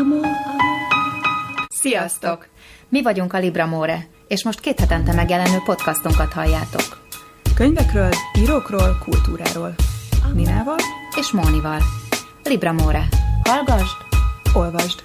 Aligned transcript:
Amor. 0.00 0.26
Sziasztok! 1.68 2.48
Mi 2.88 3.02
vagyunk 3.02 3.32
a 3.32 3.38
Libramore, 3.38 4.06
és 4.28 4.44
most 4.44 4.60
két 4.60 4.80
hetente 4.80 5.14
megjelenő 5.14 5.58
podcastunkat 5.64 6.32
halljátok. 6.32 7.06
Könyvekről, 7.54 8.10
írókról, 8.38 8.98
kultúráról. 9.04 9.74
Ninával 10.34 10.76
és 11.16 11.30
Mónival. 11.30 11.78
Libramore. 12.44 13.08
Hallgasd, 13.44 13.96
olvasd. 14.54 15.02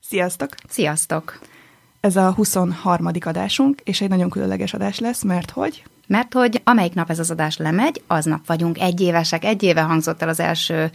Sziasztok! 0.00 0.48
Sziasztok! 0.68 1.38
Ez 2.00 2.16
a 2.16 2.32
23. 2.32 3.06
adásunk, 3.24 3.80
és 3.84 4.00
egy 4.00 4.08
nagyon 4.08 4.30
különleges 4.30 4.74
adás 4.74 4.98
lesz, 4.98 5.22
mert 5.22 5.50
hogy? 5.50 5.84
Mert 6.08 6.32
hogy 6.32 6.60
amelyik 6.64 6.94
nap 6.94 7.10
ez 7.10 7.18
az 7.18 7.30
adás 7.30 7.56
lemegy, 7.56 8.02
aznap 8.06 8.46
vagyunk 8.46 8.80
egy 8.80 9.00
évesek, 9.00 9.44
egy 9.44 9.62
éve 9.62 9.80
hangzott 9.80 10.22
el 10.22 10.28
az 10.28 10.40
első 10.40 10.90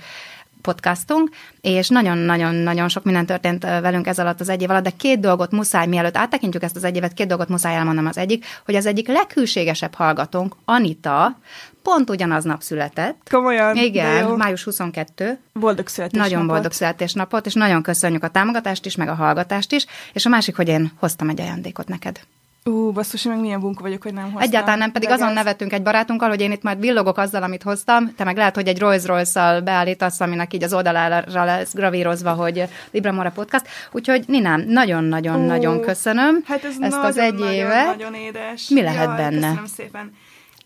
podcastunk, 0.63 1.29
és 1.61 1.87
nagyon-nagyon-nagyon 1.87 2.89
sok 2.89 3.03
minden 3.03 3.25
történt 3.25 3.63
velünk 3.63 4.07
ez 4.07 4.19
alatt 4.19 4.39
az 4.39 4.49
egy 4.49 4.61
év 4.61 4.69
alatt, 4.69 4.83
de 4.83 4.89
két 4.97 5.19
dolgot 5.19 5.51
muszáj, 5.51 5.87
mielőtt 5.87 6.17
áttekintjük 6.17 6.63
ezt 6.63 6.75
az 6.75 6.83
egy 6.83 6.95
évet, 6.95 7.13
két 7.13 7.27
dolgot 7.27 7.49
muszáj 7.49 7.75
elmondanom 7.75 8.09
az 8.09 8.17
egyik, 8.17 8.45
hogy 8.65 8.75
az 8.75 8.85
egyik 8.85 9.07
leghűségesebb 9.07 9.93
hallgatónk, 9.93 10.55
Anita, 10.65 11.37
pont 11.83 12.09
ugyanaznap 12.09 12.61
született. 12.61 13.27
Komolyan? 13.29 13.75
Igen, 13.75 14.29
május 14.29 14.63
22. 14.63 15.39
Boldog 15.53 15.87
születésnapot. 15.87 16.31
Nagyon 16.31 16.47
boldog 16.47 16.71
születésnapot, 16.71 17.45
és 17.45 17.53
nagyon 17.53 17.81
köszönjük 17.81 18.23
a 18.23 18.27
támogatást 18.27 18.85
is, 18.85 18.95
meg 18.95 19.07
a 19.07 19.13
hallgatást 19.13 19.71
is, 19.71 19.85
és 20.13 20.25
a 20.25 20.29
másik, 20.29 20.55
hogy 20.55 20.67
én 20.67 20.91
hoztam 20.99 21.29
egy 21.29 21.41
ajándékot 21.41 21.87
neked. 21.87 22.19
Ú, 22.65 22.91
basszus, 22.91 23.25
én 23.25 23.31
meg 23.31 23.41
milyen 23.41 23.59
bunka 23.59 23.81
vagyok, 23.81 24.03
hogy 24.03 24.13
nem 24.13 24.23
hoztam. 24.23 24.41
Egyáltalán 24.41 24.77
nem, 24.77 24.91
pedig 24.91 25.09
azon 25.09 25.33
nevetünk 25.33 25.73
egy 25.73 25.81
barátunkkal, 25.81 26.29
hogy 26.29 26.41
én 26.41 26.51
itt 26.51 26.61
majd 26.61 26.79
villogok 26.79 27.17
azzal, 27.17 27.43
amit 27.43 27.63
hoztam, 27.63 28.15
te 28.15 28.23
meg 28.23 28.37
lehet, 28.37 28.55
hogy 28.55 28.67
egy 28.67 28.79
Rolls 28.79 29.05
Royce-szal 29.05 29.61
beállítasz, 29.61 30.19
aminek 30.19 30.53
így 30.53 30.63
az 30.63 30.73
oldalára 30.73 31.43
lesz 31.45 31.73
gravírozva, 31.73 32.31
hogy 32.31 32.63
Libramora 32.91 33.31
Podcast. 33.31 33.67
Úgyhogy 33.91 34.23
Ninám, 34.27 34.63
nagyon-nagyon-nagyon 34.67 35.81
köszönöm 35.81 36.39
hát 36.45 36.63
ez 36.63 36.69
ezt 36.69 36.79
nagyon, 36.79 37.05
az 37.05 37.17
egy 37.17 37.33
nagyon, 37.33 37.53
évet. 37.53 37.85
Nagyon 37.85 38.13
édes. 38.13 38.69
Mi 38.69 38.81
lehet 38.81 39.05
Jaj, 39.05 39.15
benne? 39.17 39.47
Köszönöm 39.47 39.65
szépen. 39.65 40.15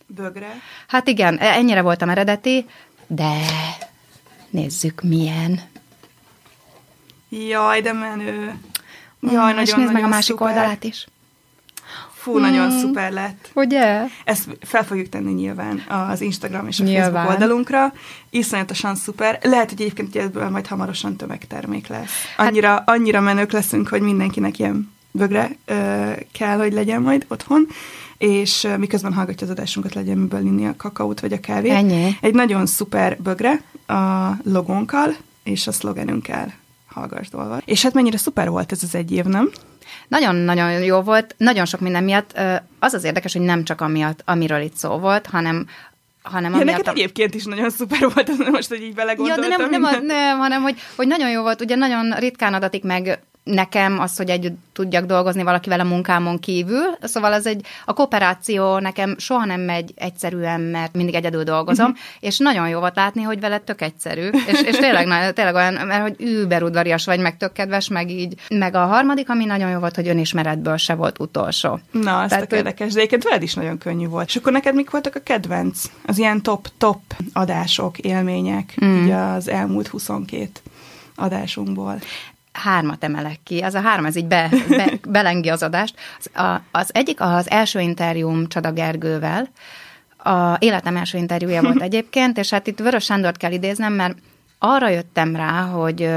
Bögre. 0.06 0.50
Hát 0.88 1.08
igen, 1.08 1.38
ennyire 1.38 1.82
voltam 1.82 2.10
eredeti, 2.10 2.66
de 3.08 3.32
nézzük 4.50 5.02
milyen. 5.02 5.62
Jaj, 7.30 7.82
de 7.82 7.94
menő. 7.94 8.54
Jaj, 9.22 9.50
és 9.50 9.56
nagyon, 9.56 9.56
nézd 9.56 9.76
meg 9.76 9.88
a 9.88 9.92
nagyon 9.92 10.10
másik 10.10 10.38
szuper. 10.38 10.48
oldalát 10.48 10.84
is. 10.84 11.08
Fú, 12.32 12.38
nagyon 12.38 12.72
szuper 12.72 13.12
lett. 13.12 13.50
Ugye? 13.54 14.02
Ezt 14.24 14.58
fel 14.62 14.86
fogjuk 14.86 15.10
tenni 15.10 15.32
nyilván 15.32 15.84
az 16.10 16.22
Instagram 16.22 16.68
és 16.68 16.80
a 16.80 16.84
Nyilván. 16.84 17.12
Facebook 17.12 17.30
oldalunkra. 17.32 17.94
Iszonyatosan 18.30 18.96
szuper. 18.96 19.40
Lehet, 19.42 19.70
hogy 19.70 19.82
egyébként 19.82 20.16
ebből 20.16 20.50
majd 20.50 20.68
hamarosan 20.68 21.16
tömegtermék 21.16 21.88
lesz. 21.88 22.12
Hát- 22.38 22.48
Annyira, 22.48 22.76
annyira 22.86 23.22
menők 23.22 23.52
leszünk, 23.52 23.88
hogy 23.88 24.02
mindenkinek 24.02 24.60
ilyen 24.60 24.92
bögre 25.12 25.52
ö, 25.66 26.12
kell, 26.32 26.58
hogy 26.58 26.74
legyen 26.74 27.02
majd 27.02 27.26
otthon, 27.28 27.68
és 28.18 28.68
miközben 28.78 29.14
hallgatja 29.14 29.48
az 29.48 29.52
adásunkat, 29.54 29.94
legyen 29.94 30.18
miből 30.18 30.46
inni 30.46 30.66
a 30.68 30.74
kakaót 30.78 31.20
vagy 31.20 31.34
a 31.34 31.40
kávét. 31.40 31.72
Ennyi. 31.72 32.18
Egy 32.22 32.34
nagyon 32.34 32.66
szuper 32.66 33.18
bögre 33.22 33.62
a 33.88 34.30
logónkkal 34.44 35.16
és 35.44 35.68
a 35.68 35.72
szlogenünkkel 35.72 36.54
hallgassd 36.88 37.36
olva. 37.36 37.58
És 37.66 37.84
hát 37.84 37.94
mennyire 37.94 38.18
szuper 38.18 38.50
volt 38.50 38.72
ez 38.72 38.84
az 38.84 38.96
egy 38.96 39.12
év, 39.12 39.24
nem? 39.26 39.50
Nagyon-nagyon 40.08 40.72
jó 40.84 41.02
volt, 41.02 41.36
nagyon 41.38 41.66
sok 41.66 41.80
minden 41.80 42.04
miatt. 42.04 42.40
Az 42.80 42.94
az 42.94 43.04
érdekes, 43.04 43.34
hogy 43.34 43.42
nem 43.42 43.64
csak 43.64 43.82
amiatt, 43.82 44.22
amiről 44.26 44.62
itt 44.62 44.76
szó 44.76 44.98
volt, 44.98 45.26
hanem 45.26 45.68
hanem 46.24 46.56
Ja, 46.56 46.64
neked 46.64 46.88
a- 46.88 46.92
egyébként 46.92 47.36
is 47.36 47.44
nagyon 47.46 47.70
szuper 47.70 48.00
volt, 48.14 48.52
most, 48.52 48.68
hogy 48.70 48.82
így 48.82 48.88
Ja, 48.88 48.94
belegondoltam. 48.96 49.50
de 49.50 49.56
nem, 49.58 49.70
nem, 49.70 49.84
a, 49.84 49.98
nem, 50.00 50.38
hanem 50.38 50.62
hogy, 50.62 50.80
hogy 50.96 51.08
nagyon 51.08 51.30
jó 51.30 51.42
volt, 51.42 51.62
ugye 51.62 51.76
nagyon 51.76 52.12
ritkán 52.12 52.54
adatik 52.54 52.84
meg 52.84 53.20
nekem 53.48 54.00
az, 54.00 54.18
hogy 54.18 54.30
együtt 54.30 54.58
tudjak 54.74 55.06
dolgozni 55.06 55.44
valakivel 55.44 55.80
a 55.80 55.84
munkámon 55.84 56.40
kívül, 56.40 56.98
szóval 57.02 57.34
az 57.34 57.46
egy, 57.46 57.66
a 57.86 57.94
kooperáció 57.94 58.78
nekem 58.80 59.16
soha 59.18 59.46
nem 59.46 59.62
megy 59.62 59.92
egyszerűen, 59.96 60.62
mert 60.62 60.94
mindig 60.94 61.14
egyedül 61.16 61.44
dolgozom, 61.44 61.88
Mhm. 61.88 61.98
és 62.20 62.38
nagyon 62.38 62.70
jó 62.70 62.80
volt 62.80 62.96
látni, 62.96 63.22
hogy 63.22 63.40
veled 63.40 63.62
tök 63.62 63.82
egyszerű, 63.82 64.30
és, 64.48 64.62
és 64.62 64.78
tényleg, 64.78 65.08
tényleg 65.34 65.56
olyan, 65.56 65.74
mert 65.74 66.02
hogy 66.02 66.16
überudvarias 66.18 67.06
vagy, 67.06 67.20
meg 67.20 67.38
tök 67.38 67.54
kedves, 67.54 67.88
meg 67.88 68.10
így. 68.10 68.36
Meg 68.50 68.76
a 68.76 68.86
harmadik, 68.86 69.30
ami 69.30 69.46
nagyon 69.46 69.70
jó 69.70 69.80
volt, 69.80 69.96
hogy 69.96 70.08
önismeretből 70.08 70.78
se 70.78 70.96
volt 70.96 71.20
utolsó. 71.20 71.80
Na, 71.92 72.24
ez 72.24 72.30
tök 72.30 72.52
érdekes, 72.52 72.94
de 72.94 72.98
egyébként 73.00 73.24
veled 73.24 73.42
is 73.42 73.54
nagyon 73.54 73.78
könnyű 73.78 74.08
volt. 74.08 74.28
És 74.28 74.36
akkor 74.36 74.52
neked 74.52 74.76
mik 74.76 74.90
voltak 74.90 75.16
a 75.16 75.20
kedvenc, 75.20 75.84
az 76.06 76.18
ilyen 76.18 76.42
top-top 76.42 77.02
adások, 77.34 77.98
élmények, 77.98 78.74
mm. 78.86 79.04
így 79.04 79.12
az 79.12 79.48
elmúlt 79.48 79.88
22 79.88 80.50
adásunkból? 81.16 82.00
Hármat 82.58 83.04
emelek 83.04 83.40
ki. 83.44 83.60
Az 83.60 83.74
a 83.74 83.82
három, 83.82 84.06
ez 84.06 84.16
így 84.16 84.26
be, 84.26 84.50
be, 84.70 84.92
belengi 85.10 85.50
az 85.50 85.64
adást. 85.64 85.96
Az, 86.20 86.44
a, 86.44 86.62
az 86.72 86.90
egyik 86.94 87.22
az 87.22 87.50
első 87.50 87.80
interjúm 87.80 88.48
Csada 88.48 88.72
Gergővel, 88.72 89.50
a 90.18 90.56
életem 90.60 90.98
első 90.98 91.18
interjúja 91.18 91.62
volt 91.62 91.82
egyébként, 91.90 92.38
és 92.38 92.50
hát 92.50 92.68
itt 92.68 92.80
Vörös 92.80 93.04
Sándort 93.04 93.38
kell 93.38 93.52
idéznem, 93.52 93.94
mert 93.94 94.18
arra 94.60 94.90
jöttem 94.90 95.36
rá, 95.36 95.62
hogy 95.62 96.10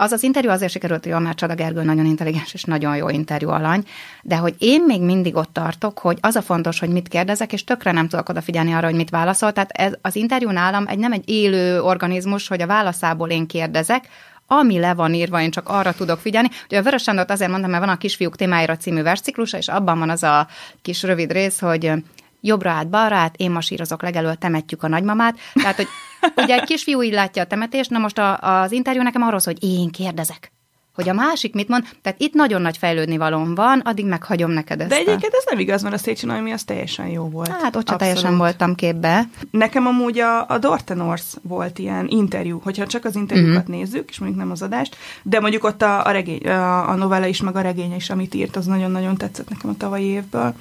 az 0.00 0.12
az 0.12 0.22
interjú 0.22 0.50
azért 0.50 0.72
sikerült 0.72 1.06
jól, 1.06 1.20
mert 1.20 1.36
Csada 1.36 1.54
Gergő 1.54 1.82
nagyon 1.82 2.06
intelligens 2.06 2.54
és 2.54 2.64
nagyon 2.64 2.96
jó 2.96 3.08
interjú 3.08 3.48
alany, 3.48 3.84
de 4.22 4.36
hogy 4.36 4.54
én 4.58 4.82
még 4.86 5.02
mindig 5.02 5.36
ott 5.36 5.52
tartok, 5.52 5.98
hogy 5.98 6.18
az 6.20 6.36
a 6.36 6.42
fontos, 6.42 6.78
hogy 6.78 6.88
mit 6.88 7.08
kérdezek, 7.08 7.52
és 7.52 7.64
tökre 7.64 7.92
nem 7.92 8.08
tudok 8.08 8.28
odafigyelni 8.28 8.72
arra, 8.72 8.86
hogy 8.86 8.94
mit 8.94 9.10
válaszol. 9.10 9.52
Tehát 9.52 9.70
ez, 9.70 9.92
az 10.02 10.16
interjú 10.16 10.50
nálam 10.50 10.86
egy 10.86 10.98
nem 10.98 11.12
egy 11.12 11.28
élő 11.28 11.80
organizmus, 11.80 12.48
hogy 12.48 12.62
a 12.62 12.66
válaszából 12.66 13.28
én 13.28 13.46
kérdezek, 13.46 14.08
ami 14.52 14.78
le 14.78 14.94
van 14.94 15.14
írva, 15.14 15.40
én 15.40 15.50
csak 15.50 15.68
arra 15.68 15.92
tudok 15.92 16.18
figyelni. 16.18 16.48
Ugye 16.64 16.78
a 16.78 16.82
Vörös 16.82 17.02
Sándort 17.02 17.30
azért 17.30 17.50
mondtam, 17.50 17.70
mert 17.70 17.84
van 17.84 17.94
a 17.94 17.98
Kisfiúk 17.98 18.36
témáira 18.36 18.76
című 18.76 19.02
versciklusa, 19.02 19.56
és 19.56 19.68
abban 19.68 19.98
van 19.98 20.10
az 20.10 20.22
a 20.22 20.48
kis 20.82 21.02
rövid 21.02 21.32
rész, 21.32 21.60
hogy 21.60 21.92
jobbra 22.40 22.70
át, 22.70 22.88
balra 22.88 23.16
át, 23.16 23.34
én 23.36 23.50
masírozok 23.50 24.02
legelől, 24.02 24.34
temetjük 24.34 24.82
a 24.82 24.88
nagymamát. 24.88 25.38
Tehát, 25.52 25.76
hogy 25.76 25.88
ugye 26.44 26.54
egy 26.54 26.64
kisfiú 26.64 27.02
így 27.02 27.12
látja 27.12 27.42
a 27.42 27.46
temetést, 27.46 27.90
na 27.90 27.98
most 27.98 28.18
a, 28.18 28.38
az 28.38 28.72
interjú 28.72 29.02
nekem 29.02 29.22
arról 29.22 29.40
hogy 29.44 29.64
én 29.64 29.90
kérdezek. 29.90 30.52
Hogy 30.94 31.08
a 31.08 31.12
másik 31.12 31.54
mit 31.54 31.68
mond, 31.68 31.84
tehát 32.02 32.20
itt 32.20 32.32
nagyon 32.32 32.62
nagy 32.62 32.76
fejlődni 32.76 33.16
valóm 33.16 33.54
van, 33.54 33.78
addig 33.78 34.06
meghagyom 34.06 34.50
neked 34.50 34.80
ezt. 34.80 34.88
De 34.90 34.96
egyébként 34.96 35.32
ez 35.34 35.44
nem 35.50 35.58
igaz, 35.58 35.82
mert 35.82 35.94
a 35.94 35.98
Széchenyi 35.98 36.32
Noémi 36.32 36.52
az 36.52 36.64
teljesen 36.64 37.06
jó 37.06 37.28
volt. 37.28 37.48
Hát 37.48 37.62
ott 37.62 37.66
Abszolút. 37.76 37.98
teljesen 38.00 38.36
voltam 38.36 38.74
képbe. 38.74 39.28
Nekem 39.50 39.86
amúgy 39.86 40.18
a, 40.18 40.48
a 40.48 40.58
Dortenors 40.58 41.22
volt 41.42 41.78
ilyen 41.78 42.06
interjú, 42.08 42.60
hogyha 42.64 42.86
csak 42.86 43.04
az 43.04 43.16
interjúkat 43.16 43.52
Mhm. 43.52 43.60
uh-huh. 43.72 43.76
nézzük, 43.76 44.08
és 44.10 44.18
mondjuk 44.18 44.40
nem 44.40 44.50
az 44.50 44.62
adást, 44.62 44.96
de 45.22 45.40
mondjuk 45.40 45.64
ott 45.64 45.82
a, 45.82 46.04
a, 46.06 46.10
regény, 46.10 46.46
a, 46.46 46.88
a 46.88 46.94
novella 46.94 47.26
is, 47.26 47.40
meg 47.40 47.56
a 47.56 47.60
regény 47.60 47.94
is, 47.94 48.10
amit 48.10 48.34
írt, 48.34 48.56
az 48.56 48.66
nagyon-nagyon 48.66 49.16
tetszett 49.16 49.48
nekem 49.48 49.70
a 49.70 49.76
tavalyi 49.76 50.04
évből. 50.04 50.54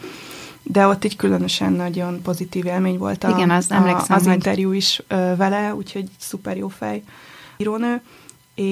De 0.64 0.88
ott 0.88 1.04
egy 1.04 1.16
különösen 1.16 1.74
nagyon 1.74 2.22
pozitív 2.22 2.66
élmény 2.66 2.98
volt 2.98 3.24
a, 3.24 3.30
Igen, 3.30 3.50
azt 3.50 3.72
a, 3.72 4.04
az 4.08 4.24
hogy- 4.24 4.34
interjú 4.34 4.72
is 4.72 5.02
ö, 5.08 5.36
vele, 5.38 5.74
úgyhogy 5.76 6.06
szuper 6.20 6.58
jó 6.58 6.68
fej 6.68 7.04
írónő. 7.58 8.02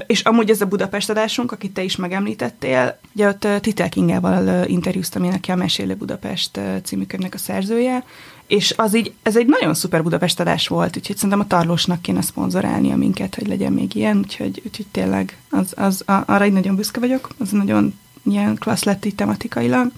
És, 0.08 0.22
amúgy 0.22 0.50
ez 0.50 0.62
a 0.62 0.66
Budapest 0.66 1.10
adásunk, 1.10 1.52
akit 1.52 1.74
te 1.74 1.84
is 1.84 1.96
megemlítettél, 1.96 3.00
ugye 3.16 3.28
ott 3.28 3.48
Titel 3.62 3.90
Kingával 3.90 4.66
interjúztam 4.66 5.24
én, 5.24 5.34
aki 5.34 5.52
a 5.52 5.56
Mesélő 5.56 5.96
Budapest 5.96 6.60
című 6.84 7.04
könyvnek 7.04 7.34
a 7.34 7.38
szerzője, 7.38 8.04
és 8.48 8.74
az 8.78 8.96
így, 8.96 9.14
ez 9.24 9.38
egy 9.38 9.48
nagyon 9.48 9.74
szuper 9.74 10.04
Budapest 10.04 10.40
adás 10.40 10.68
volt, 10.68 10.98
úgyhogy 10.98 11.16
szerintem 11.16 11.40
a 11.40 11.48
Tarlósnak 11.48 12.02
kéne 12.02 12.22
szponzorálnia 12.22 12.96
minket, 12.96 13.36
hogy 13.36 13.48
legyen 13.48 13.74
még 13.74 13.96
ilyen, 13.96 14.18
úgyhogy, 14.18 14.62
úgyhogy 14.66 14.88
tényleg 14.92 15.38
az, 15.50 15.74
az, 15.76 16.04
a, 16.06 16.24
arra 16.26 16.46
így 16.46 16.54
nagyon 16.54 16.76
büszke 16.76 17.00
vagyok, 17.00 17.30
az 17.40 17.50
nagyon 17.50 18.00
ilyen 18.24 18.56
klassz 18.56 18.84
lett 18.84 19.06
így 19.06 19.16
tematikailag, 19.16 19.92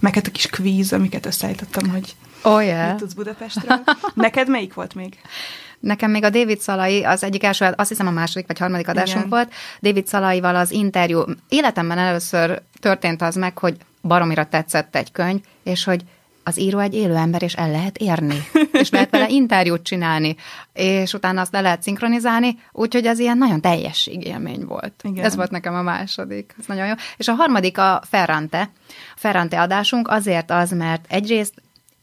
meg 0.00 0.14
hát 0.14 0.26
a 0.26 0.30
kis 0.30 0.46
kvíz, 0.46 0.92
amiket 0.92 1.26
összeállítottam, 1.26 1.90
hogy 1.90 2.14
Oh, 2.46 2.58
mit 2.58 2.66
yeah. 2.66 2.96
tudsz 2.96 3.12
Budapestről. 3.12 3.80
Neked 4.14 4.48
melyik 4.48 4.74
volt 4.74 4.94
még? 4.94 5.16
Nekem 5.84 6.10
még 6.10 6.24
a 6.24 6.30
David 6.30 6.60
Szalai, 6.60 7.04
az 7.04 7.24
egyik 7.24 7.44
első, 7.44 7.72
azt 7.76 7.88
hiszem 7.88 8.06
a 8.06 8.10
második 8.10 8.46
vagy 8.46 8.58
harmadik 8.58 8.88
adásunk 8.88 9.26
Igen. 9.26 9.28
volt, 9.28 9.52
David 9.80 10.06
Szalaival 10.06 10.56
az 10.56 10.70
interjú. 10.70 11.24
Életemben 11.48 11.98
először 11.98 12.62
történt 12.80 13.22
az 13.22 13.34
meg, 13.34 13.58
hogy 13.58 13.76
baromira 14.02 14.44
tetszett 14.44 14.96
egy 14.96 15.12
könyv, 15.12 15.40
és 15.62 15.84
hogy 15.84 16.04
az 16.44 16.58
író 16.58 16.78
egy 16.78 16.94
élő 16.94 17.14
ember, 17.14 17.42
és 17.42 17.54
el 17.54 17.70
lehet 17.70 17.98
érni. 17.98 18.42
És 18.72 18.90
lehet 18.90 19.10
vele 19.10 19.28
interjút 19.28 19.82
csinálni, 19.82 20.36
és 20.72 21.12
utána 21.12 21.40
azt 21.40 21.52
le 21.52 21.60
lehet 21.60 21.82
szinkronizálni, 21.82 22.58
úgyhogy 22.72 23.06
ez 23.06 23.18
ilyen 23.18 23.38
nagyon 23.38 23.60
teljességélmény 23.60 24.64
volt. 24.64 24.92
Igen. 25.02 25.24
Ez 25.24 25.36
volt 25.36 25.50
nekem 25.50 25.74
a 25.74 25.82
második. 25.82 26.54
Ez 26.58 26.66
nagyon 26.66 26.86
jó. 26.86 26.92
És 27.16 27.28
a 27.28 27.32
harmadik 27.32 27.78
a 27.78 28.02
Ferrante. 28.08 28.70
A 28.88 29.16
Ferrante 29.16 29.60
adásunk 29.60 30.08
azért 30.08 30.50
az, 30.50 30.70
mert 30.70 31.04
egyrészt 31.08 31.54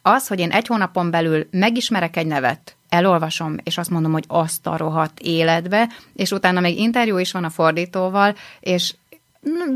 az, 0.01 0.27
hogy 0.27 0.39
én 0.39 0.51
egy 0.51 0.67
hónapon 0.67 1.11
belül 1.11 1.47
megismerek 1.51 2.17
egy 2.17 2.27
nevet, 2.27 2.75
elolvasom, 2.91 3.55
és 3.63 3.77
azt 3.77 3.89
mondom, 3.89 4.11
hogy 4.11 4.23
azt 4.27 4.67
a 4.67 4.77
rohadt 4.77 5.19
életbe, 5.19 5.89
és 6.13 6.31
utána 6.31 6.59
még 6.59 6.79
interjú 6.79 7.17
is 7.17 7.31
van 7.31 7.43
a 7.43 7.49
fordítóval, 7.49 8.35
és 8.59 8.93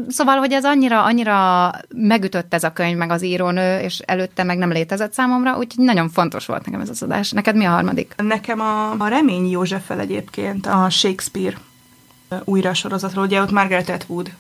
Szóval, 0.08 0.38
hogy 0.38 0.52
ez 0.52 0.66
annyira, 0.66 1.04
annyira 1.04 1.72
megütött 1.96 2.54
ez 2.54 2.64
a 2.64 2.74
könyv, 2.74 2.98
meg 2.98 3.10
az 3.12 3.24
írónő, 3.24 3.80
és 3.80 4.00
előtte 4.00 4.44
meg 4.44 4.58
nem 4.58 4.72
létezett 4.72 5.14
számomra, 5.14 5.58
úgyhogy 5.58 5.86
nagyon 5.86 6.10
fontos 6.10 6.46
volt 6.46 6.66
nekem 6.66 6.82
ez 6.82 6.90
az 6.90 7.04
adás. 7.04 7.32
Neked 7.32 7.56
mi 7.56 7.66
a 7.66 7.70
harmadik? 7.70 8.14
Nekem 8.18 8.60
a, 8.60 8.92
a 8.92 9.08
Remény 9.08 9.50
Józseffel 9.50 10.00
egyébként 10.00 10.66
a 10.66 10.90
Shakespeare 10.90 11.58
újra 12.44 12.74
sorozatról, 12.74 13.26
ugye 13.26 13.42
ott 13.42 13.52
Margaret 13.52 13.90
Atwood 13.90 14.32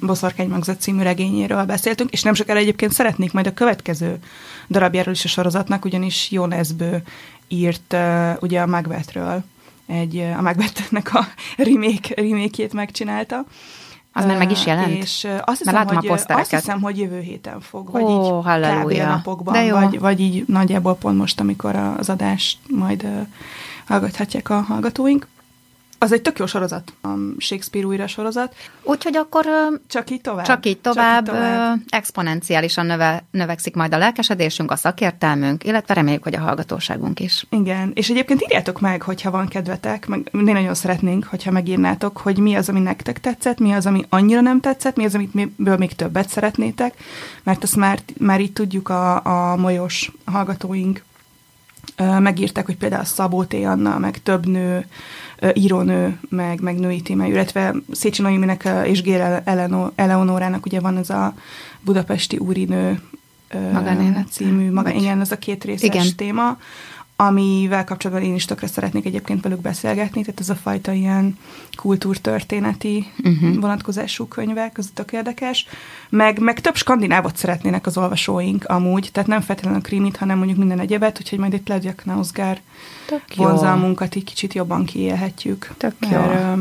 Boszorkány 0.00 0.48
Magzat 0.48 0.80
című 0.80 1.02
regényéről 1.02 1.64
beszéltünk, 1.64 2.10
és 2.10 2.22
nem 2.22 2.34
sokára 2.34 2.58
egyébként 2.58 2.92
szeretnék 2.92 3.32
majd 3.32 3.46
a 3.46 3.54
következő 3.54 4.18
darabjáról 4.68 5.12
is 5.14 5.24
a 5.24 5.28
sorozatnak, 5.28 5.84
ugyanis 5.84 6.30
Jó 6.30 6.46
Nesbő 6.46 7.02
írt 7.48 7.96
ugye 8.40 8.60
a 8.60 8.66
Macbethről, 8.66 9.42
egy, 9.86 10.16
a 10.38 10.42
Macbethnek 10.42 11.14
a 11.14 11.26
remake, 11.56 12.14
remake 12.22 12.68
megcsinálta. 12.72 13.44
Az 14.12 14.24
már 14.24 14.38
meg 14.38 14.50
is 14.50 14.66
jelent? 14.66 15.02
És 15.02 15.26
azt 15.44 15.58
hiszem, 15.58 15.86
hogy, 15.86 16.08
a 16.08 16.12
azt 16.12 16.50
hiszem, 16.50 16.80
hogy 16.80 16.98
jövő 16.98 17.20
héten 17.20 17.60
fog, 17.60 17.90
vagy 17.90 18.02
Ó, 18.02 18.08
így 18.08 18.44
kb. 18.84 18.92
napokban, 18.92 19.70
vagy, 19.70 19.98
vagy 19.98 20.20
így 20.20 20.44
nagyjából 20.46 20.94
pont 20.94 21.18
most, 21.18 21.40
amikor 21.40 21.76
az 21.76 22.08
adást 22.08 22.58
majd 22.68 23.08
hallgathatják 23.86 24.50
a 24.50 24.60
hallgatóink. 24.60 25.26
Az 26.00 26.12
egy 26.12 26.22
tök 26.22 26.38
jó 26.38 26.46
sorozat, 26.46 26.92
a 27.02 27.08
Shakespeare 27.38 27.86
újra 27.86 28.06
sorozat. 28.06 28.54
Úgyhogy 28.82 29.16
akkor 29.16 29.46
csak 29.86 30.10
így 30.10 30.20
tovább. 30.20 30.44
Csak 30.46 30.66
így 30.66 30.78
tovább, 30.78 31.26
csak 31.26 31.34
így 31.34 31.40
tovább. 31.40 31.78
exponenciálisan 31.88 32.86
növe, 32.86 33.24
növekszik 33.30 33.74
majd 33.74 33.94
a 33.94 33.98
lelkesedésünk, 33.98 34.70
a 34.70 34.76
szakértelmünk, 34.76 35.64
illetve 35.64 35.94
reméljük, 35.94 36.22
hogy 36.22 36.34
a 36.34 36.40
hallgatóságunk 36.40 37.20
is. 37.20 37.46
Igen, 37.50 37.90
és 37.94 38.10
egyébként 38.10 38.42
írjátok 38.42 38.80
meg, 38.80 39.02
hogyha 39.02 39.30
van 39.30 39.48
kedvetek, 39.48 40.06
meg 40.06 40.28
mi 40.30 40.52
nagyon 40.52 40.74
szeretnénk, 40.74 41.24
hogyha 41.24 41.50
megírnátok, 41.50 42.16
hogy 42.16 42.38
mi 42.38 42.54
az, 42.54 42.68
ami 42.68 42.80
nektek 42.80 43.20
tetszett, 43.20 43.58
mi 43.58 43.72
az, 43.72 43.86
ami 43.86 44.04
annyira 44.08 44.40
nem 44.40 44.60
tetszett, 44.60 44.96
mi 44.96 45.04
az, 45.04 45.14
amit 45.14 45.34
miből 45.34 45.76
még 45.76 45.94
többet 45.94 46.28
szeretnétek, 46.28 46.94
mert 47.42 47.62
azt 47.62 47.76
már, 47.76 47.98
már 48.18 48.40
így 48.40 48.52
tudjuk 48.52 48.88
a, 48.88 49.24
a 49.24 49.56
molyos 49.56 50.12
hallgatóink 50.24 51.06
megírták, 52.20 52.66
hogy 52.66 52.76
például 52.76 53.04
Szabó 53.04 53.44
T. 53.44 53.54
Anna, 53.54 53.98
meg 53.98 54.22
több 54.22 54.46
nő, 54.46 54.86
írónő, 55.52 56.18
meg, 56.28 56.60
meg 56.60 56.78
női 56.78 57.00
témájú, 57.00 57.32
illetve 57.32 57.74
Szécsi 57.92 58.22
Noéminek 58.22 58.68
és 58.84 59.02
Gér 59.02 59.42
Eleonorának 59.94 60.66
ugye 60.66 60.80
van 60.80 60.96
ez 60.96 61.10
a 61.10 61.34
budapesti 61.80 62.36
úrinő 62.36 63.00
Magánélet 63.72 64.28
című, 64.30 64.72
maga, 64.72 64.90
igen, 64.90 65.20
ez 65.20 65.32
a 65.32 65.38
két 65.38 65.64
részes 65.64 65.82
igen. 65.82 66.16
téma, 66.16 66.58
amivel 67.20 67.84
kapcsolatban 67.84 68.26
én 68.26 68.34
is 68.34 68.44
tökre 68.44 68.66
szeretnék 68.66 69.06
egyébként 69.06 69.42
velük 69.42 69.60
beszélgetni, 69.60 70.20
tehát 70.20 70.40
ez 70.40 70.48
a 70.48 70.54
fajta 70.54 70.92
ilyen 70.92 71.38
kultúrtörténeti 71.76 73.06
uh-huh. 73.24 73.60
vonatkozású 73.60 74.26
könyvek, 74.26 74.78
az 74.78 74.90
tök 74.94 75.12
érdekes. 75.12 75.66
Meg, 76.08 76.38
meg 76.38 76.60
több 76.60 76.76
skandinávot 76.76 77.36
szeretnének 77.36 77.86
az 77.86 77.96
olvasóink 77.96 78.64
amúgy, 78.64 79.08
tehát 79.12 79.28
nem 79.28 79.40
feltétlenül 79.40 79.78
a 79.78 79.82
krimit, 79.82 80.16
hanem 80.16 80.36
mondjuk 80.36 80.58
minden 80.58 80.80
egyebet, 80.80 81.18
úgyhogy 81.20 81.38
majd 81.38 81.54
egy 81.54 81.68
Ledjak 81.68 82.04
Nausgár 82.04 82.60
vonzalmunkat 83.36 84.14
így 84.14 84.24
kicsit 84.24 84.54
jobban 84.54 84.84
kiélhetjük. 84.84 85.74
Tök 85.76 85.94
jó. 86.10 86.18
Mert, 86.18 86.56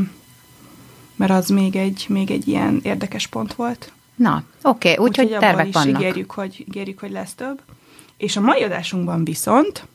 mert 1.15 1.31
az 1.31 1.49
még 1.49 1.75
egy, 1.75 2.05
még 2.09 2.31
egy 2.31 2.47
ilyen 2.47 2.79
érdekes 2.83 3.27
pont 3.27 3.53
volt. 3.53 3.91
Na, 4.15 4.43
oké, 4.61 4.91
okay, 4.91 5.05
úgyhogy 5.05 5.31
úgy, 5.33 5.39
tervek 5.39 5.67
is 5.67 5.73
vannak. 5.73 6.01
Ígérjük 6.01 6.31
hogy, 6.31 6.65
ígérjük, 6.67 6.99
hogy 6.99 7.11
lesz 7.11 7.33
több. 7.33 7.61
És 8.17 8.35
a 8.35 8.41
mai 8.41 8.63
adásunkban 8.63 9.23
viszont 9.23 9.87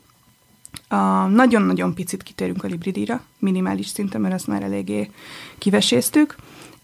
a, 0.88 1.26
nagyon-nagyon 1.26 1.94
picit 1.94 2.22
kitérünk 2.22 2.64
a 2.64 2.69
Libridira, 2.69 3.22
minimális 3.38 3.86
szinten, 3.86 4.20
mert 4.20 4.34
azt 4.34 4.46
már 4.46 4.62
eléggé 4.62 5.10
kiveséztük, 5.58 6.36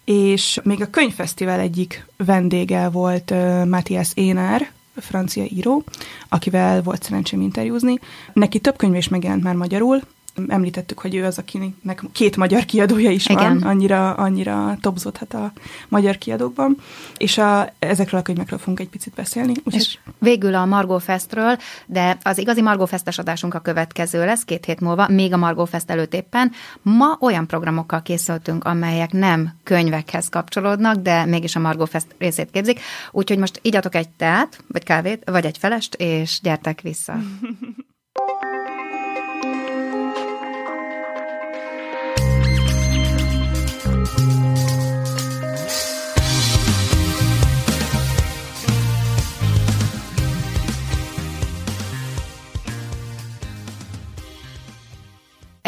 és 0.04 0.60
még 0.62 0.82
a 0.82 0.90
könyvfesztivál 0.90 1.60
egyik 1.60 2.06
vendége 2.16 2.88
volt 2.88 3.30
uh, 3.30 3.66
Matthias 3.66 4.10
Énár, 4.14 4.70
francia 4.96 5.44
író, 5.44 5.84
akivel 6.28 6.82
volt 6.82 7.02
szerencsém 7.02 7.40
interjúzni. 7.40 7.98
Neki 8.32 8.58
több 8.58 8.76
könyv 8.76 8.94
is 8.94 9.08
megjelent 9.08 9.42
már 9.42 9.54
magyarul, 9.54 10.00
említettük, 10.48 10.98
hogy 10.98 11.14
ő 11.14 11.24
az, 11.24 11.38
akinek 11.38 12.02
két 12.12 12.36
magyar 12.36 12.64
kiadója 12.64 13.10
is 13.10 13.26
Igen. 13.26 13.58
van, 13.58 13.68
annyira, 13.68 14.14
annyira 14.14 14.76
topzódhat 14.80 15.34
a 15.34 15.52
magyar 15.88 16.18
kiadókban, 16.18 16.76
és 17.16 17.38
a, 17.38 17.72
ezekről 17.78 18.20
a 18.20 18.22
könyvekről 18.22 18.58
fogunk 18.58 18.80
egy 18.80 18.88
picit 18.88 19.12
beszélni. 19.14 19.50
Úgyhogy... 19.50 19.74
És 19.74 19.98
végül 20.18 20.54
a 20.54 20.64
Margó 20.64 20.98
Festről, 20.98 21.58
de 21.86 22.18
az 22.22 22.38
igazi 22.38 22.62
Margó 22.62 22.86
Festes 22.86 23.18
adásunk 23.18 23.54
a 23.54 23.60
következő 23.60 24.24
lesz, 24.24 24.44
két 24.44 24.64
hét 24.64 24.80
múlva, 24.80 25.08
még 25.08 25.32
a 25.32 25.36
Margó 25.36 25.64
Fest 25.64 25.90
előtt 25.90 26.14
éppen. 26.14 26.52
Ma 26.82 27.16
olyan 27.20 27.46
programokkal 27.46 28.02
készültünk, 28.02 28.64
amelyek 28.64 29.12
nem 29.12 29.54
könyvekhez 29.62 30.28
kapcsolódnak, 30.28 30.96
de 30.96 31.24
mégis 31.24 31.56
a 31.56 31.60
Margó 31.60 31.84
Fest 31.84 32.06
részét 32.18 32.50
képzik, 32.50 32.80
úgyhogy 33.12 33.38
most 33.38 33.58
igyatok 33.62 33.94
egy 33.94 34.08
teát, 34.08 34.64
vagy 34.66 34.84
kávét, 34.84 35.22
vagy 35.30 35.44
egy 35.44 35.58
felest, 35.58 35.94
és 35.94 36.40
gyertek 36.42 36.80
vissza. 36.80 37.16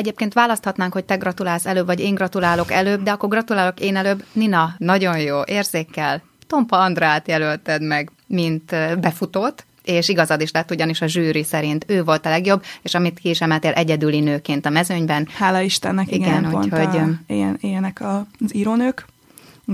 Egyébként 0.01 0.33
választhatnánk, 0.33 0.93
hogy 0.93 1.05
te 1.05 1.17
gratulálsz 1.17 1.67
előbb, 1.67 1.87
vagy 1.87 2.01
én 2.01 2.15
gratulálok 2.15 2.73
előbb, 2.73 3.03
de 3.03 3.11
akkor 3.11 3.29
gratulálok 3.29 3.81
én 3.81 3.97
előbb. 3.97 4.25
Nina, 4.33 4.75
nagyon 4.79 5.19
jó, 5.19 5.41
érzékel. 5.45 6.23
Tompa 6.47 6.79
Andrát 6.79 7.29
jelölted 7.29 7.83
meg, 7.83 8.11
mint 8.27 8.75
befutót, 9.01 9.67
és 9.85 10.09
igazad 10.09 10.41
is 10.41 10.51
lett, 10.51 10.71
ugyanis 10.71 11.01
a 11.01 11.07
zsűri 11.07 11.43
szerint 11.43 11.85
ő 11.89 12.05
volt 12.05 12.27
a 12.27 12.29
legjobb, 12.29 12.65
és 12.83 12.95
amit 12.95 13.19
ki 13.19 13.29
is 13.29 13.41
emeltél 13.41 13.73
egyedüli 13.73 14.21
nőként 14.21 14.67
a 14.67 14.71
mezőnyben. 14.71 15.29
Hála 15.35 15.61
Istennek, 15.61 16.13
igen, 16.13 16.29
igen 16.29 16.51
pont 16.51 16.73
hogy... 16.73 16.97
a, 16.97 17.09
ilyen, 17.27 17.59
ilyenek 17.61 18.01
az 18.01 18.55
írónők. 18.55 19.05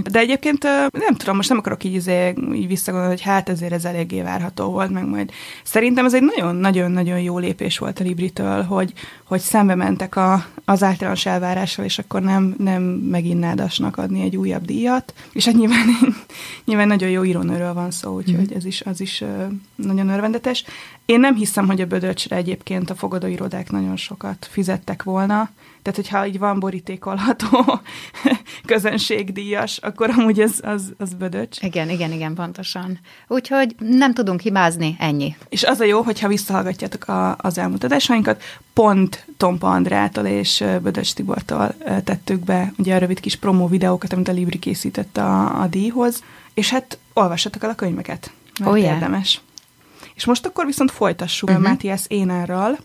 De 0.02 0.19
egyébként 0.19 0.62
nem 0.93 1.14
tudom, 1.16 1.37
most 1.37 1.48
nem 1.48 1.58
akarok 1.58 1.84
így, 1.84 1.94
izé, 1.94 2.34
így 2.54 2.66
visszagondolni, 2.66 3.14
hogy 3.14 3.25
hát 3.25 3.48
ezért 3.48 3.72
ez 3.72 3.84
eléggé 3.84 4.22
várható 4.22 4.70
volt, 4.70 4.90
meg 4.90 5.08
majd. 5.08 5.31
Szerintem 5.64 6.04
ez 6.04 6.14
egy 6.14 6.22
nagyon-nagyon-nagyon 6.22 7.20
jó 7.20 7.38
lépés 7.38 7.78
volt 7.78 8.00
a 8.00 8.04
Libritől, 8.04 8.62
hogy, 8.62 8.93
hogy 9.25 9.40
szembe 9.40 9.75
mentek 9.75 10.16
a, 10.16 10.46
az 10.64 10.82
általános 10.82 11.26
elvárással, 11.26 11.84
és 11.84 11.98
akkor 11.98 12.22
nem, 12.22 12.54
nem 12.58 12.82
megint 12.82 13.40
nádasnak 13.40 13.96
adni 13.96 14.22
egy 14.22 14.37
újabb 14.37 14.64
díjat. 14.64 15.14
És 15.32 15.44
hát 15.44 15.54
nyilván, 15.54 15.87
nyilván 16.66 16.88
nagyon 16.88 17.10
jó 17.10 17.25
írónőről 17.25 17.72
van 17.72 17.90
szó, 17.90 18.14
úgyhogy 18.14 18.50
mm. 18.52 18.56
ez 18.56 18.64
is, 18.64 18.81
az 18.81 19.00
is 19.00 19.25
nagyon 19.75 20.08
örvendetes. 20.08 20.64
Én 21.06 21.20
nem 21.20 21.35
hiszem, 21.35 21.67
hogy 21.67 21.81
a 21.81 21.87
Bödöcsre 21.87 22.37
egyébként 22.37 22.91
a 22.91 22.94
fogadóirodák 22.94 23.70
nagyon 23.70 23.97
sokat 23.97 24.49
fizettek 24.50 25.02
volna, 25.02 25.50
tehát, 25.87 26.00
hogyha 26.00 26.26
így 26.26 26.38
van 26.38 26.59
borítékolható 26.59 27.80
közönségdíjas, 28.73 29.76
akkor 29.76 30.11
amúgy 30.11 30.40
ez, 30.40 30.59
az, 30.62 30.92
az 30.99 31.14
bödöcs. 31.14 31.62
Igen, 31.62 31.90
igen, 31.90 32.12
igen, 32.12 32.35
pontosan. 32.35 32.99
Úgyhogy 33.26 33.75
nem 33.78 34.14
tudunk 34.14 34.40
hibázni, 34.40 34.97
ennyi. 34.99 35.37
És 35.49 35.64
az 35.64 35.80
a 35.80 35.85
jó, 35.85 36.02
hogyha 36.02 36.28
visszahallgatjátok 36.28 37.09
a, 37.09 37.37
az 37.38 37.59
elmúlt 37.59 37.85
adásainkat, 37.85 38.42
pont 38.73 39.26
Tompa 39.37 39.71
Andrától 39.71 40.25
és 40.25 40.64
Bödöcs 40.83 41.14
Tibortól 41.14 41.75
tettük 42.04 42.45
be 42.45 42.73
ugye 42.78 42.95
a 42.95 42.99
rövid 42.99 43.21
kis 43.21 43.37
promó 43.37 43.66
videókat, 43.66 44.12
amit 44.12 44.28
a 44.28 44.33
Libri 44.33 44.59
készített 44.59 45.16
a, 45.16 45.61
a 45.62 45.66
díjhoz, 45.66 46.23
és 46.54 46.71
hát 46.71 46.99
olvassatok 47.12 47.62
el 47.62 47.71
a 47.71 47.75
könyveket, 47.75 48.30
mert 48.59 48.71
oh, 48.71 48.78
yeah. 48.78 48.95
érdemes. 48.95 49.40
És 50.16 50.25
most 50.25 50.46
akkor 50.46 50.66
viszont 50.66 50.90
folytassuk 50.90 51.49
uh-huh. 51.49 51.64
Matthias 51.64 52.04
Énárral, 52.08 52.78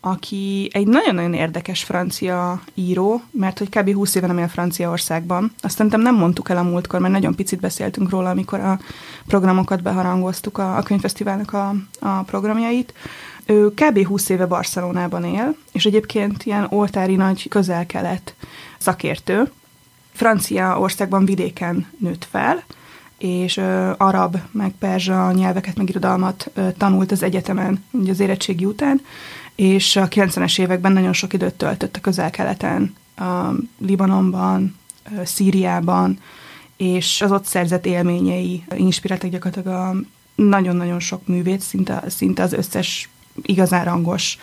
aki 0.00 0.68
egy 0.72 0.86
nagyon-nagyon 0.86 1.34
érdekes 1.34 1.84
francia 1.84 2.62
író, 2.74 3.22
mert 3.30 3.58
hogy 3.58 3.68
kb. 3.68 3.94
20 3.94 4.14
éve 4.14 4.26
nem 4.26 4.38
él 4.38 4.48
Franciaországban. 4.48 5.52
Azt 5.60 5.76
szerintem 5.76 6.00
nem 6.00 6.14
mondtuk 6.14 6.48
el 6.48 6.56
a 6.56 6.62
múltkor, 6.62 7.00
mert 7.00 7.12
nagyon 7.12 7.34
picit 7.34 7.60
beszéltünk 7.60 8.10
róla, 8.10 8.30
amikor 8.30 8.60
a 8.60 8.80
programokat 9.26 9.82
beharangoztuk, 9.82 10.58
a, 10.58 10.76
a 10.76 10.82
könyvfesztiválnak 10.82 11.52
a, 11.52 11.74
a 11.98 12.22
programjait. 12.22 12.94
Ő 13.46 13.70
kb. 13.70 14.06
20 14.06 14.28
éve 14.28 14.46
Barcelonában 14.46 15.24
él, 15.24 15.56
és 15.72 15.84
egyébként 15.84 16.44
ilyen 16.44 16.66
oltári 16.70 17.16
nagy 17.16 17.48
közel-kelet 17.48 18.34
szakértő. 18.78 19.50
Francia 20.12 20.78
országban 20.78 21.24
vidéken 21.24 21.86
nőtt 21.98 22.26
fel, 22.30 22.64
és 23.20 23.56
ö, 23.56 23.90
arab, 23.96 24.36
meg 24.50 24.72
perzsa 24.78 25.32
nyelveket, 25.32 25.76
meg 25.76 25.88
irodalmat 25.88 26.50
ö, 26.54 26.68
tanult 26.76 27.12
az 27.12 27.22
egyetemen, 27.22 27.84
ugye 27.90 28.10
az 28.10 28.20
érettségi 28.20 28.64
után, 28.64 29.00
és 29.54 29.96
a 29.96 30.08
90-es 30.08 30.60
években 30.60 30.92
nagyon 30.92 31.12
sok 31.12 31.32
időt 31.32 31.54
töltött 31.54 31.96
a 31.96 32.00
közel-keleten, 32.00 32.94
a 33.16 33.50
Libanonban, 33.78 34.76
Szíriában, 35.24 36.18
és 36.76 37.20
az 37.20 37.32
ott 37.32 37.44
szerzett 37.44 37.86
élményei 37.86 38.64
inspiráltak 38.76 39.30
gyakorlatilag 39.30 39.78
a 39.78 39.94
nagyon-nagyon 40.34 41.00
sok 41.00 41.26
művét, 41.26 41.60
szinte, 41.60 42.02
szinte 42.08 42.42
az 42.42 42.52
összes 42.52 43.08
igazán 43.42 43.84
rangos 43.84 44.38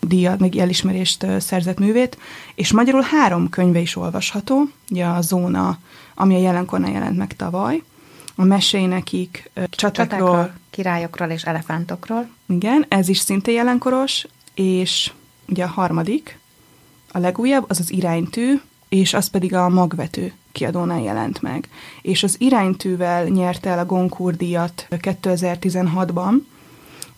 díjat, 0.00 0.38
meg 0.38 0.56
elismerést 0.56 1.26
szerzett 1.38 1.78
művét, 1.78 2.18
és 2.54 2.72
magyarul 2.72 3.02
három 3.02 3.48
könyve 3.48 3.78
is 3.78 3.96
olvasható, 3.96 4.68
ugye 4.90 5.04
a 5.04 5.20
Zóna, 5.20 5.78
ami 6.14 6.34
a 6.34 6.38
jelenkornál 6.38 6.92
jelent 6.92 7.16
meg 7.16 7.36
tavaly, 7.36 7.82
a 8.34 8.44
mesénekik, 8.44 9.50
csatákról, 9.54 9.70
csatákról, 9.70 10.54
királyokról 10.70 11.28
és 11.28 11.42
elefántokról. 11.42 12.28
Igen, 12.46 12.84
ez 12.88 13.08
is 13.08 13.18
szintén 13.18 13.54
jelenkoros, 13.54 14.26
és 14.54 15.12
ugye 15.48 15.64
a 15.64 15.68
harmadik, 15.68 16.38
a 17.12 17.18
legújabb, 17.18 17.64
az 17.68 17.80
az 17.80 17.92
iránytű, 17.92 18.60
és 18.88 19.14
az 19.14 19.28
pedig 19.28 19.54
a 19.54 19.68
magvető 19.68 20.32
kiadónál 20.52 21.00
jelent 21.00 21.42
meg. 21.42 21.68
És 22.02 22.22
az 22.22 22.36
iránytűvel 22.38 23.24
nyerte 23.24 23.70
el 23.70 23.78
a 23.78 23.86
Goncourt 23.86 24.36
díjat 24.36 24.86
2016-ban, 24.90 26.34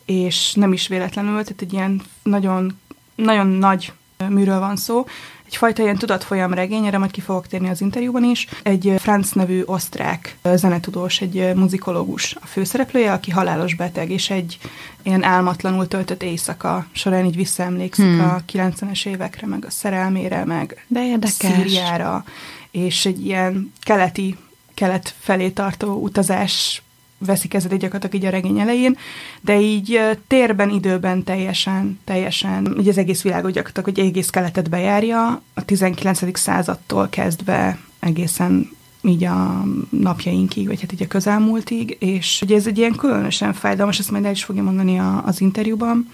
és 0.04 0.54
nem 0.54 0.73
is 0.73 0.88
véletlenül, 0.88 1.42
tehát 1.42 1.62
egy 1.62 1.73
ilyen 1.73 2.02
nagyon, 2.23 2.78
nagyon 3.14 3.46
nagy 3.46 3.92
műről 4.28 4.58
van 4.58 4.76
szó. 4.76 5.06
Egyfajta 5.46 5.82
ilyen 5.82 5.96
tudatfolyam 5.96 6.54
regény, 6.54 6.86
erre 6.86 6.98
majd 6.98 7.10
ki 7.10 7.20
fogok 7.20 7.46
térni 7.46 7.68
az 7.68 7.80
interjúban 7.80 8.24
is. 8.24 8.46
Egy 8.62 8.94
Franz 8.98 9.32
nevű 9.32 9.62
osztrák 9.64 10.36
zenetudós, 10.54 11.20
egy 11.20 11.54
muzikológus 11.54 12.36
a 12.40 12.46
főszereplője, 12.46 13.12
aki 13.12 13.30
halálos 13.30 13.74
beteg, 13.74 14.10
és 14.10 14.30
egy 14.30 14.58
ilyen 15.02 15.22
álmatlanul 15.22 15.88
töltött 15.88 16.22
éjszaka 16.22 16.86
során 16.92 17.24
így 17.24 17.36
visszaemlékszik 17.36 18.04
hmm. 18.04 18.20
a 18.20 18.40
90-es 18.52 19.06
évekre, 19.06 19.46
meg 19.46 19.64
a 19.64 19.70
szerelmére, 19.70 20.44
meg 20.44 20.84
De 20.86 21.04
érdekes. 21.04 21.52
Szíriára, 21.52 22.24
és 22.70 23.06
egy 23.06 23.26
ilyen 23.26 23.72
keleti, 23.80 24.36
kelet 24.74 25.14
felé 25.18 25.48
tartó 25.48 25.94
utazás 25.94 26.82
veszi 27.18 27.49
kezdetét 27.49 27.78
gyakorlatilag 27.78 28.25
így 28.25 28.28
a 28.28 28.30
regény 28.30 28.61
elején, 28.61 28.96
de 29.40 29.61
így 29.61 30.00
térben, 30.26 30.70
időben 30.70 31.25
teljesen, 31.25 31.99
teljesen, 32.04 32.75
ugye 32.76 32.90
az 32.90 32.99
egész 32.99 33.23
világot 33.23 33.52
gyakorlatilag, 33.52 33.96
hogy 33.96 34.06
egész 34.06 34.30
keletet 34.30 34.70
bejárja, 34.70 35.42
a 35.54 35.64
19. 35.64 36.38
századtól 36.38 37.08
kezdve 37.08 37.78
egészen 37.99 38.70
így 39.02 39.25
a 39.25 39.64
napjainkig, 39.90 40.66
vagy 40.66 40.80
hát 40.80 40.92
így 40.92 41.02
a 41.02 41.06
közelmúltig, 41.06 41.96
és 42.00 42.40
ugye 42.42 42.56
ez 42.56 42.66
egy 42.66 42.78
ilyen 42.78 42.94
különösen 42.94 43.52
fájdalmas, 43.52 43.99
ezt 43.99 44.11
majd 44.11 44.25
el 44.25 44.30
is 44.30 44.44
fogja 44.44 44.62
mondani 44.62 44.99
a, 44.99 45.23
az 45.25 45.40
interjúban, 45.40 46.08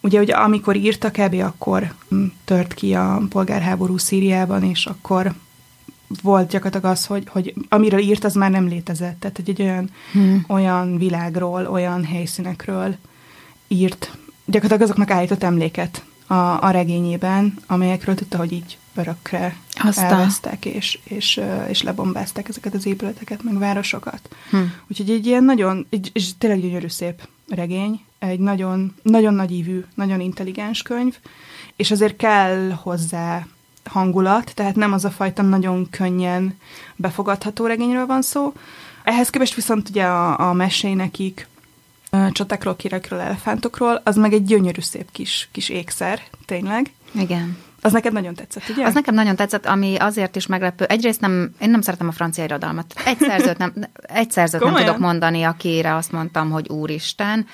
Ugye, 0.00 0.18
hogy 0.18 0.30
amikor 0.30 0.76
írtak 0.76 1.18
ebbe, 1.18 1.44
akkor 1.44 1.92
tört 2.44 2.74
ki 2.74 2.94
a 2.94 3.22
polgárháború 3.28 3.96
Szíriában, 3.96 4.62
és 4.62 4.86
akkor 4.86 5.32
volt 6.22 6.48
gyakorlatilag 6.48 6.92
az, 6.92 7.06
hogy, 7.06 7.28
hogy 7.28 7.54
amiről 7.68 8.00
írt, 8.00 8.24
az 8.24 8.34
már 8.34 8.50
nem 8.50 8.68
létezett. 8.68 9.20
Tehát, 9.20 9.36
hogy 9.36 9.48
egy 9.48 9.62
olyan, 9.62 9.90
hmm. 10.12 10.44
olyan 10.48 10.98
világról, 10.98 11.66
olyan 11.66 12.04
helyszínekről 12.04 12.96
írt, 13.68 14.16
gyakorlatilag 14.44 14.82
azoknak 14.82 15.10
állított 15.10 15.42
emléket 15.42 16.04
a, 16.26 16.64
a 16.64 16.70
regényében, 16.70 17.54
amelyekről 17.66 18.14
tudta, 18.14 18.38
hogy 18.38 18.52
így 18.52 18.78
örökre 18.94 19.56
Aztán. 19.82 20.12
elvesztek, 20.12 20.64
és, 20.64 20.98
és, 21.04 21.40
és 21.68 21.82
lebombázták 21.82 22.48
ezeket 22.48 22.74
az 22.74 22.86
épületeket, 22.86 23.42
meg 23.42 23.58
városokat. 23.58 24.28
Hmm. 24.50 24.72
Úgyhogy 24.90 25.10
egy 25.10 25.26
ilyen 25.26 25.44
nagyon, 25.44 25.86
egy, 25.90 26.10
és 26.12 26.30
tényleg 26.38 26.60
gyönyörű 26.60 26.88
szép 26.88 27.28
regény, 27.48 28.00
egy 28.18 28.38
nagyon, 28.38 28.94
nagyon 29.02 29.34
nagy 29.34 29.52
ívű, 29.52 29.84
nagyon 29.94 30.20
intelligens 30.20 30.82
könyv, 30.82 31.18
és 31.76 31.90
azért 31.90 32.16
kell 32.16 32.70
hozzá 32.70 33.46
hangulat, 33.88 34.54
tehát 34.54 34.76
nem 34.76 34.92
az 34.92 35.04
a 35.04 35.10
fajta 35.10 35.42
nagyon 35.42 35.90
könnyen 35.90 36.58
befogadható 36.96 37.66
regényről 37.66 38.06
van 38.06 38.22
szó. 38.22 38.52
Ehhez 39.04 39.30
képest 39.30 39.54
viszont 39.54 39.88
ugye 39.88 40.04
a, 40.04 40.48
a 40.48 40.52
mesénekik, 40.52 41.48
csatákról, 42.30 42.76
királyokról, 42.76 43.20
elefántokról, 43.20 44.00
az 44.04 44.16
meg 44.16 44.32
egy 44.32 44.44
gyönyörű 44.44 44.80
szép 44.80 45.10
kis, 45.12 45.48
kis 45.52 45.68
ékszer, 45.68 46.20
tényleg. 46.44 46.92
Igen. 47.12 47.56
Az 47.80 47.92
neked 47.92 48.12
nagyon 48.12 48.34
tetszett, 48.34 48.68
ugye? 48.68 48.86
Az 48.86 48.94
nekem 48.94 49.14
nagyon 49.14 49.36
tetszett, 49.36 49.66
ami 49.66 49.96
azért 49.96 50.36
is 50.36 50.46
meglepő. 50.46 50.84
Egyrészt 50.84 51.20
nem, 51.20 51.54
én 51.60 51.70
nem 51.70 51.80
szeretem 51.80 52.08
a 52.08 52.12
francia 52.12 52.44
irodalmat. 52.44 52.94
Egy 53.04 53.18
szerzőt 53.18 53.58
nem, 53.58 53.72
egy 54.02 54.30
szerzőt 54.30 54.64
nem 54.64 54.74
tudok 54.74 54.98
mondani, 54.98 55.42
akire 55.42 55.94
azt 55.94 56.12
mondtam, 56.12 56.50
hogy 56.50 56.68
úristen. 56.68 57.46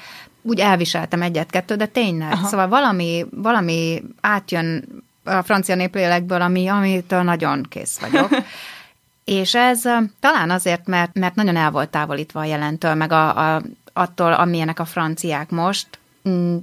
Úgy 0.43 0.59
elviseltem 0.59 1.23
egyet-kettő, 1.23 1.75
de 1.75 1.87
tényleg. 1.87 2.33
Aha. 2.33 2.47
Szóval 2.47 2.69
valami, 2.69 3.27
valami 3.31 4.03
átjön 4.21 4.85
a 5.25 5.43
francia 5.43 5.75
néplélekből, 5.75 6.41
ami, 6.41 6.69
amitől 6.69 7.23
nagyon 7.23 7.63
kész 7.69 7.99
vagyok. 7.99 8.29
És 9.25 9.55
ez 9.55 9.83
talán 10.21 10.51
azért, 10.51 10.87
mert, 10.87 11.15
mert 11.15 11.35
nagyon 11.35 11.57
el 11.57 11.71
volt 11.71 11.89
távolítva 11.89 12.41
a 12.41 12.45
jelentől, 12.45 12.95
meg 12.95 13.13
a, 13.13 13.55
a, 13.55 13.63
attól, 13.93 14.33
amilyenek 14.33 14.79
a 14.79 14.85
franciák 14.85 15.51
most, 15.51 15.89
mm, 16.29 16.57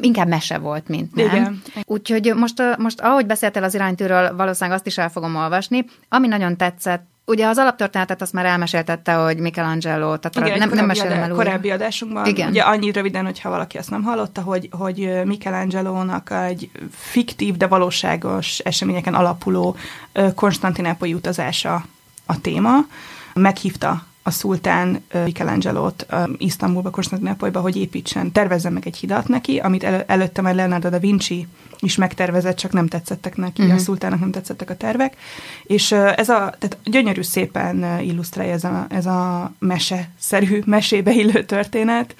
inkább 0.00 0.28
mese 0.28 0.58
volt, 0.58 0.88
mint 0.88 1.14
nem. 1.14 1.26
Igen. 1.26 1.62
Úgyhogy 1.84 2.34
most, 2.36 2.62
most, 2.78 3.00
ahogy 3.00 3.26
beszéltél 3.26 3.64
az 3.64 3.74
iránytűről, 3.74 4.36
valószínűleg 4.36 4.78
azt 4.78 4.86
is 4.86 4.98
el 4.98 5.10
fogom 5.10 5.36
olvasni. 5.36 5.84
Ami 6.08 6.26
nagyon 6.26 6.56
tetszett, 6.56 7.06
Ugye 7.28 7.46
az 7.46 7.58
alaptörténetet 7.58 8.22
azt 8.22 8.32
már 8.32 8.44
elmeséltette, 8.44 9.14
hogy 9.14 9.38
Michelangelo, 9.38 10.16
tehát 10.16 10.48
Igen, 10.48 10.58
nem, 10.58 10.70
nem 10.74 10.86
mesélem 10.86 11.22
el 11.22 11.28
Korábbi 11.30 11.70
adásunkban, 11.70 12.26
Igen. 12.26 12.48
ugye 12.48 12.62
annyi 12.62 12.90
röviden, 12.90 13.24
hogyha 13.24 13.50
valaki 13.50 13.78
ezt 13.78 13.90
nem 13.90 14.02
hallotta, 14.02 14.40
hogy, 14.40 14.68
hogy 14.70 15.20
Michelangelo-nak 15.24 16.30
egy 16.30 16.70
fiktív, 16.90 17.56
de 17.56 17.66
valóságos 17.66 18.58
eseményeken 18.58 19.14
alapuló 19.14 19.76
Konstantinápolyi 20.34 21.14
utazása 21.14 21.84
a 22.26 22.40
téma. 22.40 22.76
Meghívta 23.34 24.04
a 24.26 24.30
szultán 24.30 25.04
Michelangelo-t 25.24 26.06
Isztambulba, 26.36 26.90
Konstantinápolyba, 26.90 27.60
hogy 27.60 27.76
építsen, 27.76 28.32
tervezzen 28.32 28.72
meg 28.72 28.86
egy 28.86 28.96
hidat 28.96 29.28
neki, 29.28 29.58
amit 29.58 29.84
el, 29.84 30.04
előtte 30.06 30.42
már 30.42 30.54
Leonardo 30.54 30.88
da 30.88 30.98
Vinci 30.98 31.46
is 31.80 31.96
megtervezett, 31.96 32.56
csak 32.56 32.72
nem 32.72 32.86
tetszettek 32.86 33.36
neki, 33.36 33.62
uh-huh. 33.62 33.76
a 33.76 33.80
szultának 33.80 34.20
nem 34.20 34.30
tetszettek 34.30 34.70
a 34.70 34.76
tervek. 34.76 35.16
És 35.62 35.92
ez 35.92 36.28
a, 36.28 36.54
tehát 36.58 36.78
gyönyörű 36.84 37.22
szépen 37.22 38.00
illusztrálja 38.00 38.52
ez 38.52 38.64
a, 38.64 38.86
ez 38.88 39.06
a 39.06 39.52
mese-szerű, 39.58 40.62
mesébe 40.76 41.12
illő 41.12 41.44
történet, 41.44 42.14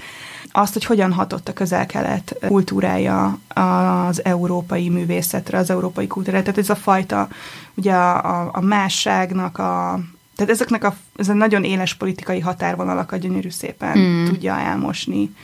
azt, 0.52 0.72
hogy 0.72 0.84
hogyan 0.84 1.12
hatott 1.12 1.48
a 1.48 1.52
közel-kelet 1.52 2.36
kultúrája 2.46 3.38
az 3.48 4.24
európai 4.24 4.88
művészetre, 4.88 5.58
az 5.58 5.70
európai 5.70 6.06
kultúrára. 6.06 6.42
Tehát 6.42 6.58
ez 6.58 6.70
a 6.70 6.74
fajta, 6.74 7.28
ugye 7.74 7.92
a, 7.92 8.40
a, 8.40 8.50
a 8.52 8.60
másságnak 8.60 9.58
a, 9.58 10.00
tehát 10.36 10.52
ezeknek 10.52 10.84
a, 10.84 10.96
ez 11.16 11.28
a 11.28 11.32
nagyon 11.32 11.64
éles 11.64 11.94
politikai 11.94 12.40
határvonalakat 12.40 13.20
gyönyörű 13.20 13.50
szépen 13.50 13.98
mm. 13.98 14.24
tudja 14.24 14.58
elmosni. 14.58 15.34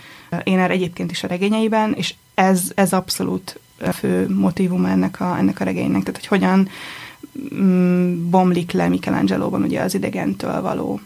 Én 0.44 0.58
erre 0.58 0.72
egyébként 0.72 1.10
is 1.10 1.24
a 1.24 1.28
regényeiben, 1.28 1.92
és 1.92 2.14
ez, 2.34 2.70
ez 2.74 2.92
abszolút 2.92 3.60
fő 3.92 4.28
motivum 4.28 4.84
ennek 4.84 5.20
a, 5.20 5.36
ennek 5.38 5.60
a 5.60 5.64
regénynek. 5.64 6.02
Tehát, 6.02 6.20
hogy 6.20 6.26
hogyan 6.26 6.68
mm, 7.54 8.30
bomlik 8.30 8.72
le 8.72 8.88
Michelangelo-ban 8.88 9.62
ugye 9.62 9.80
az 9.80 9.94
idegentől 9.94 10.60
való 10.60 11.00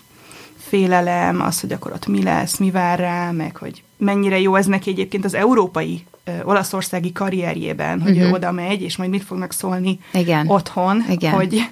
félelem, 0.57 1.41
az, 1.41 1.61
hogy 1.61 1.73
akkor 1.73 1.93
ott 1.93 2.07
mi 2.07 2.23
lesz, 2.23 2.57
mi 2.57 2.71
vár 2.71 2.99
rá, 2.99 3.31
meg 3.31 3.57
hogy 3.57 3.83
mennyire 3.97 4.41
jó 4.41 4.55
ez 4.55 4.67
neki 4.67 4.91
egyébként 4.91 5.25
az 5.25 5.35
európai 5.35 6.05
olaszországi 6.43 7.13
karrierjében, 7.13 8.01
hogy 8.01 8.17
uh-huh. 8.17 8.29
ő 8.29 8.33
oda 8.33 8.53
megy, 8.53 8.83
és 8.83 8.97
majd 8.97 9.11
mit 9.11 9.25
fognak 9.25 9.53
szólni 9.53 9.99
Igen. 10.13 10.49
otthon, 10.49 11.05
Igen. 11.11 11.33
hogy 11.33 11.69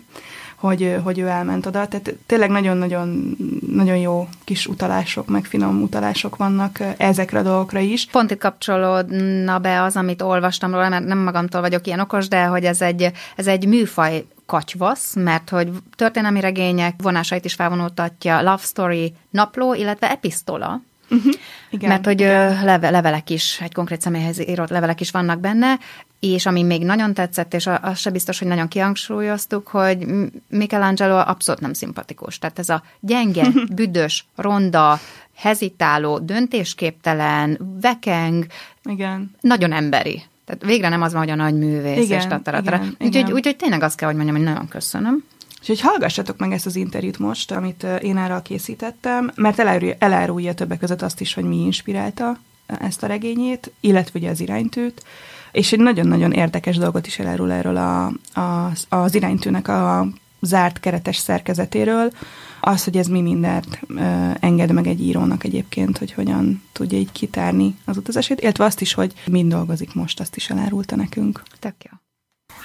hogy, 0.54 0.96
hogy 1.02 1.18
ő 1.18 1.26
elment 1.26 1.66
oda. 1.66 1.86
Tehát 1.86 2.14
tényleg 2.26 2.50
nagyon-nagyon 2.50 3.36
nagyon 3.74 3.96
jó 3.96 4.28
kis 4.44 4.66
utalások, 4.66 5.28
meg 5.28 5.44
finom 5.44 5.82
utalások 5.82 6.36
vannak 6.36 6.78
ezekre 6.96 7.38
a 7.38 7.42
dolgokra 7.42 7.78
is. 7.78 8.06
Pont 8.06 8.30
itt 8.30 8.38
kapcsolódna 8.38 9.58
be 9.58 9.82
az, 9.82 9.96
amit 9.96 10.22
olvastam 10.22 10.72
róla, 10.72 10.88
mert 10.88 11.04
nem 11.04 11.18
magamtól 11.18 11.60
vagyok 11.60 11.86
ilyen 11.86 12.00
okos, 12.00 12.28
de 12.28 12.44
hogy 12.44 12.64
ez 12.64 12.80
egy, 12.80 13.10
ez 13.36 13.46
egy 13.46 13.66
műfaj 13.66 14.24
katyvasz, 14.46 15.14
mert 15.14 15.50
hogy 15.50 15.68
történelmi 15.96 16.40
regények 16.40 16.94
vonásait 17.02 17.44
is 17.44 17.54
felvonultatja, 17.54 18.36
love 18.42 18.62
story, 18.62 19.14
napló, 19.30 19.74
illetve 19.74 20.10
episztola, 20.10 20.80
Uh-huh. 21.14 21.32
Igen, 21.70 21.88
Mert 21.88 22.04
hogy 22.04 22.20
igen. 22.20 22.64
Leve, 22.64 22.90
levelek 22.90 23.30
is, 23.30 23.60
egy 23.60 23.72
konkrét 23.72 24.00
személyhez 24.00 24.40
írott 24.40 24.68
levelek 24.68 25.00
is 25.00 25.10
vannak 25.10 25.40
benne, 25.40 25.78
és 26.20 26.46
ami 26.46 26.62
még 26.62 26.84
nagyon 26.84 27.14
tetszett, 27.14 27.54
és 27.54 27.68
az 27.82 27.98
se 27.98 28.10
biztos, 28.10 28.38
hogy 28.38 28.48
nagyon 28.48 28.68
kihangsúlyoztuk, 28.68 29.68
hogy 29.68 30.06
Michelangelo 30.48 31.16
abszolút 31.16 31.60
nem 31.60 31.72
szimpatikus. 31.72 32.38
Tehát 32.38 32.58
ez 32.58 32.68
a 32.68 32.82
gyenge, 33.00 33.46
büdös, 33.74 34.26
ronda, 34.36 35.00
hezitáló, 35.36 36.18
döntésképtelen, 36.18 37.78
vekeng, 37.80 38.46
Igen. 38.84 39.30
nagyon 39.40 39.72
emberi. 39.72 40.22
Tehát 40.44 40.64
végre 40.64 40.88
nem 40.88 41.02
az 41.02 41.12
van, 41.12 41.22
hogy 41.22 41.30
a 41.30 41.34
nagy 41.34 41.54
művész, 41.54 42.04
igen, 42.04 42.18
és 42.18 42.26
tataratra. 42.26 42.82
Úgyhogy, 42.98 43.32
úgyhogy 43.32 43.56
tényleg 43.56 43.82
azt 43.82 43.96
kell, 43.96 44.08
hogy 44.08 44.16
mondjam, 44.16 44.36
hogy 44.36 44.46
nagyon 44.46 44.68
köszönöm. 44.68 45.24
Úgyhogy 45.68 45.80
hallgassatok 45.80 46.38
meg 46.38 46.52
ezt 46.52 46.66
az 46.66 46.76
interjút 46.76 47.18
most, 47.18 47.50
amit 47.50 47.86
én 48.00 48.16
erről 48.16 48.42
készítettem, 48.42 49.30
mert 49.34 49.58
elárulja, 49.58 49.94
elárulja 49.98 50.54
többek 50.54 50.78
között 50.78 51.02
azt 51.02 51.20
is, 51.20 51.34
hogy 51.34 51.44
mi 51.44 51.56
inspirálta 51.56 52.38
ezt 52.66 53.02
a 53.02 53.06
regényét, 53.06 53.72
illetve 53.80 54.18
ugye 54.18 54.30
az 54.30 54.40
iránytűt, 54.40 55.04
és 55.52 55.72
egy 55.72 55.78
nagyon-nagyon 55.78 56.32
érdekes 56.32 56.76
dolgot 56.76 57.06
is 57.06 57.18
elárul 57.18 57.52
erről 57.52 57.76
a, 57.76 58.06
a, 58.40 58.72
az 58.88 59.14
iránytűnek 59.14 59.68
a 59.68 60.06
zárt 60.40 60.80
keretes 60.80 61.16
szerkezetéről, 61.16 62.12
az, 62.60 62.84
hogy 62.84 62.96
ez 62.96 63.06
mi 63.06 63.20
mindent 63.20 63.80
ö, 63.88 64.30
enged 64.40 64.72
meg 64.72 64.86
egy 64.86 65.00
írónak 65.00 65.44
egyébként, 65.44 65.98
hogy 65.98 66.12
hogyan 66.12 66.62
tudja 66.72 66.98
így 66.98 67.12
kitárni 67.12 67.76
az 67.84 67.96
utazását, 67.96 68.40
illetve 68.40 68.64
azt 68.64 68.80
is, 68.80 68.94
hogy 68.94 69.12
mind 69.26 69.50
dolgozik 69.52 69.94
most, 69.94 70.20
azt 70.20 70.36
is 70.36 70.50
elárulta 70.50 70.96
nekünk. 70.96 71.42
Tök 71.58 71.74
jó. 71.90 72.03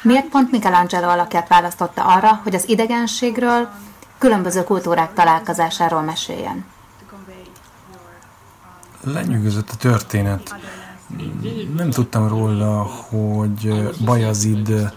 Miért 0.01 0.25
pont 0.29 0.51
Michelangelo 0.51 1.07
alakját 1.07 1.47
választotta 1.47 2.03
arra, 2.03 2.39
hogy 2.43 2.55
az 2.55 2.69
idegenségről, 2.69 3.69
különböző 4.17 4.63
kultúrák 4.63 5.13
találkozásáról 5.13 6.01
meséljen? 6.01 6.65
Lenyűgözött 9.03 9.69
a 9.69 9.75
történet. 9.75 10.55
Nem 11.75 11.89
tudtam 11.89 12.27
róla, 12.27 12.83
hogy 12.83 13.89
Bajazid 14.05 14.91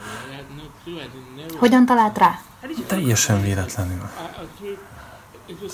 Hogyan 1.59 1.87
talált 1.87 2.19
rá? 2.19 2.39
teljesen 2.87 3.43
véletlenül. 3.43 4.09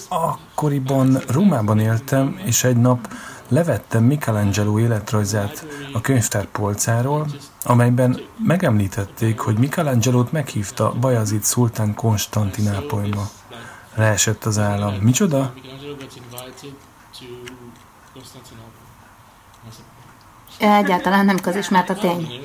Akkoriban 0.08 1.18
Rómában 1.28 1.78
éltem, 1.78 2.40
és 2.44 2.64
egy 2.64 2.76
nap 2.76 3.08
levettem 3.49 4.04
Michelangelo 4.04 4.78
életrajzát 4.78 5.66
a 5.92 6.00
könyvtár 6.00 6.44
polcáról, 6.44 7.26
amelyben 7.68 8.20
megemlítették, 8.46 9.38
hogy 9.38 9.58
Michelangelo-t 9.58 10.32
meghívta 10.32 10.92
Bajazid 11.00 11.42
szultán 11.42 11.94
Konstantinápolyba. 11.94 13.30
Leesett 13.94 14.44
az 14.44 14.58
állam. 14.58 14.94
Micsoda? 14.94 15.54
Egyáltalán 20.58 21.25
nem 21.25 21.38
közismert 21.38 21.90
a 21.90 21.94
tény. 21.94 22.40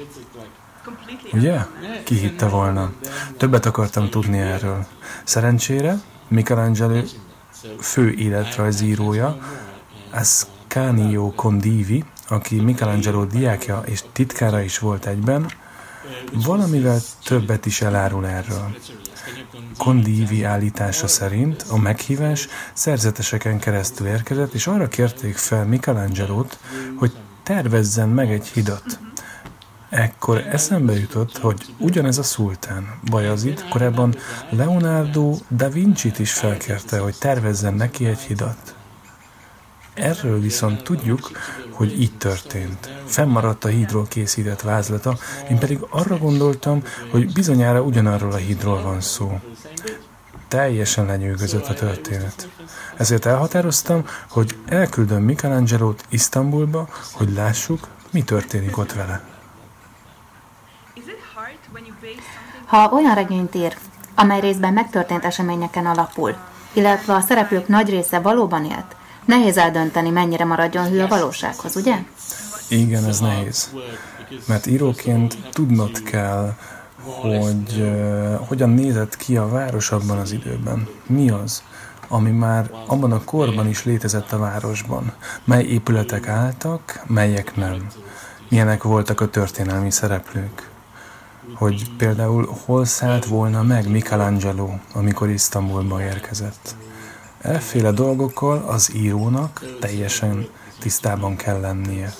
Ugye? 1.34 1.60
Ki 2.04 2.16
hitte 2.16 2.48
volna? 2.48 2.92
Többet 3.38 3.66
akartam 3.66 4.10
tudni 4.10 4.40
erről. 4.40 4.86
Szerencsére 5.24 6.02
Michelangelo 6.28 7.02
fő 7.80 8.12
életrajzírója, 8.12 9.38
Ascanio 10.12 11.32
Condivi, 11.36 12.04
aki 12.28 12.62
Michelangelo 12.62 13.26
diákja 13.26 13.84
és 13.86 14.04
titkára 14.12 14.62
is 14.62 14.80
volt 14.80 15.06
egyben, 15.06 15.52
valamivel 16.34 17.00
többet 17.24 17.66
is 17.66 17.82
elárul 17.82 18.28
erről. 18.28 18.76
Condivi 19.78 20.44
állítása 20.44 21.08
szerint 21.08 21.66
a 21.70 21.78
meghívás 21.78 22.48
szerzeteseken 22.74 23.60
keresztül 23.60 24.08
érkezett, 24.08 24.54
és 24.54 24.68
arra 24.68 24.88
kérték 24.88 25.36
fel 25.36 25.66
Michelangelo-t, 25.66 26.60
hogy 26.98 27.12
tervezzen 27.44 28.10
meg 28.10 28.32
egy 28.32 28.48
hidat. 28.48 29.00
Ekkor 29.90 30.38
eszembe 30.38 31.00
jutott, 31.00 31.38
hogy 31.38 31.66
ugyanez 31.78 32.18
a 32.18 32.24
szultán, 32.24 33.00
Bajazid, 33.10 33.68
korábban 33.70 34.16
Leonardo 34.50 35.38
da 35.48 35.70
Vinci-t 35.70 36.20
is 36.20 36.34
felkérte, 36.34 37.00
hogy 37.00 37.16
tervezzen 37.20 37.74
neki 37.74 38.06
egy 38.06 38.20
hidat. 38.20 38.76
Erről 39.94 40.40
viszont 40.40 40.84
tudjuk, 40.84 41.32
hogy 41.72 42.02
így 42.02 42.18
történt. 42.18 42.90
Fennmaradt 43.06 43.64
a 43.64 43.68
hídról 43.68 44.08
készített 44.08 44.62
vázlata, 44.62 45.18
én 45.50 45.58
pedig 45.60 45.80
arra 45.90 46.18
gondoltam, 46.18 46.84
hogy 47.12 47.34
bizonyára 47.34 47.82
ugyanarról 47.82 48.32
a 48.32 48.36
hídról 48.36 48.82
van 48.82 49.02
szó. 49.02 49.40
Teljesen 50.48 51.06
lenyűgözött 51.06 51.68
a 51.68 51.74
történet. 51.74 52.48
Ezért 52.98 53.26
elhatároztam, 53.26 54.06
hogy 54.30 54.58
elküldöm 54.66 55.24
Michelangelo-t 55.24 56.06
Isztambulba, 56.10 56.88
hogy 57.12 57.34
lássuk, 57.34 57.88
mi 58.12 58.24
történik 58.24 58.78
ott 58.78 58.94
vele. 58.94 59.22
Ha 62.66 62.90
olyan 62.94 63.16
regényt 63.16 63.56
ír, 63.56 63.78
amely 64.16 64.40
részben 64.40 64.74
megtörtént 64.74 65.26
eseményeken 65.26 65.86
alapul, 65.86 66.36
illetve 66.74 67.14
a 67.14 67.22
szereplők 67.22 67.68
nagy 67.68 67.90
része 67.90 68.20
valóban 68.20 68.66
élt, 68.66 68.96
nehéz 69.26 69.58
eldönteni, 69.58 70.10
mennyire 70.10 70.46
maradjon 70.46 70.90
hű 70.90 71.00
a 71.00 71.08
valósághoz, 71.08 71.76
ugye? 71.76 71.96
Igen, 72.68 73.06
ez 73.06 73.20
nehéz. 73.20 73.72
Mert 74.48 74.66
íróként 74.66 75.38
tudnod 75.52 76.04
kell, 76.04 76.54
hogy 77.04 77.76
uh, 77.78 78.36
hogyan 78.48 78.70
nézett 78.70 79.16
ki 79.16 79.38
a 79.38 79.48
város 79.48 79.92
abban 79.92 80.18
az 80.18 80.32
időben. 80.32 80.88
Mi 81.08 81.30
az, 81.30 81.64
ami 82.08 82.30
már 82.30 82.72
abban 82.88 83.12
a 83.12 83.24
korban 83.24 83.68
is 83.68 83.84
létezett 83.84 84.32
a 84.32 84.38
városban. 84.38 85.14
Mely 85.44 85.64
épületek 85.64 86.28
álltak, 86.28 87.04
melyek 87.08 87.56
nem. 87.56 87.88
Milyenek 88.50 88.84
voltak 88.84 89.22
a 89.22 89.30
történelmi 89.30 89.92
szereplők. 89.92 90.72
Hogy 91.56 91.96
például 91.98 92.58
hol 92.66 92.86
szállt 92.86 93.26
volna 93.26 93.64
meg 93.64 93.90
Michelangelo, 93.90 94.70
amikor 94.94 95.30
Isztambulba 95.30 96.02
érkezett. 96.02 96.76
Efféle 97.44 97.92
dolgokkal 97.92 98.58
az 98.68 98.94
írónak 98.94 99.66
teljesen 99.80 100.48
tisztában 100.80 101.36
kell 101.36 101.60
lennie. 101.60 102.14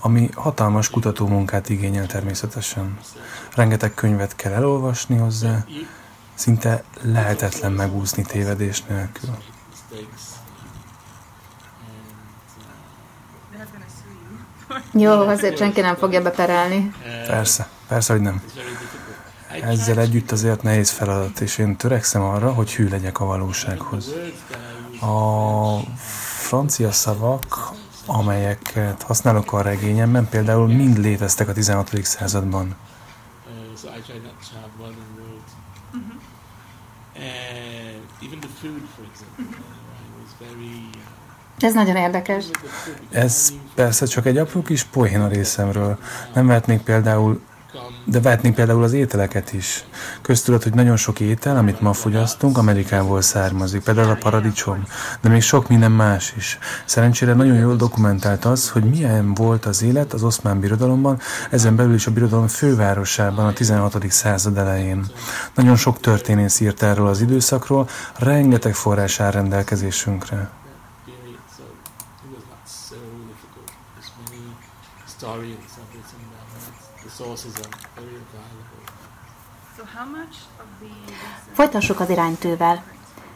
Ami 0.00 0.28
hatalmas 0.34 0.90
kutatómunkát 0.90 1.68
igényel 1.68 2.06
természetesen. 2.06 2.98
Rengeteg 3.54 3.94
könyvet 3.94 4.36
kell 4.36 4.52
elolvasni 4.52 5.16
hozzá, 5.16 5.64
szinte 6.34 6.82
lehetetlen 7.02 7.72
megúszni 7.72 8.22
tévedés 8.22 8.82
nélkül. 8.82 9.30
Jó, 14.92 15.12
azért 15.12 15.56
senki 15.56 15.80
nem 15.80 15.96
fogja 15.96 16.22
beperelni. 16.22 16.92
Persze, 17.26 17.68
persze, 17.88 18.12
hogy 18.12 18.22
nem. 18.22 18.42
Ezzel 19.48 19.98
együtt 19.98 20.30
azért 20.30 20.62
nehéz 20.62 20.90
feladat, 20.90 21.40
és 21.40 21.58
én 21.58 21.76
törekszem 21.76 22.22
arra, 22.22 22.52
hogy 22.52 22.74
hű 22.74 22.88
legyek 22.88 23.20
a 23.20 23.24
valósághoz. 23.24 24.14
A 25.00 25.78
francia 26.38 26.92
szavak, 26.92 27.72
amelyeket 28.06 29.02
használok 29.02 29.52
a 29.52 29.62
regényemben, 29.62 30.28
például 30.28 30.66
mind 30.66 30.98
léteztek 30.98 31.48
a 31.48 31.52
16. 31.52 32.04
században. 32.04 32.76
Ez 41.58 41.74
nagyon 41.74 41.96
érdekes. 41.96 42.44
Ez 43.10 43.52
persze 43.74 44.06
csak 44.06 44.26
egy 44.26 44.36
apró 44.36 44.62
kis 44.62 44.84
poén 44.84 45.20
a 45.20 45.28
részemről. 45.28 45.98
Nem 46.34 46.46
vehetnék 46.46 46.80
például 46.80 47.40
de 48.10 48.20
vehetnénk 48.20 48.54
például 48.54 48.82
az 48.82 48.92
ételeket 48.92 49.52
is. 49.52 49.84
Köztudott, 50.22 50.62
hogy 50.62 50.74
nagyon 50.74 50.96
sok 50.96 51.20
étel, 51.20 51.56
amit 51.56 51.80
ma 51.80 51.92
fogyasztunk, 51.92 52.58
Amerikából 52.58 53.20
származik. 53.20 53.82
Például 53.82 54.10
a 54.10 54.14
paradicsom, 54.14 54.84
de 55.20 55.28
még 55.28 55.42
sok 55.42 55.68
minden 55.68 55.92
más 55.92 56.32
is. 56.36 56.58
Szerencsére 56.84 57.34
nagyon 57.34 57.56
jól 57.56 57.76
dokumentált 57.76 58.44
az, 58.44 58.70
hogy 58.70 58.84
milyen 58.84 59.34
volt 59.34 59.64
az 59.64 59.82
élet 59.82 60.12
az 60.12 60.22
oszmán 60.22 60.60
birodalomban, 60.60 61.20
ezen 61.50 61.76
belül 61.76 61.94
is 61.94 62.06
a 62.06 62.10
birodalom 62.10 62.48
fővárosában 62.48 63.46
a 63.46 63.52
16. 63.52 64.10
század 64.10 64.58
elején. 64.58 65.06
Nagyon 65.54 65.76
sok 65.76 66.00
történész 66.00 66.60
írt 66.60 66.82
erről 66.82 67.06
az 67.06 67.20
időszakról, 67.20 67.88
rengeteg 68.18 68.74
forrás 68.74 69.20
áll 69.20 69.30
rendelkezésünkre. 69.30 70.50
Folytassuk 81.52 82.00
az 82.00 82.10
iránytővel. 82.10 82.82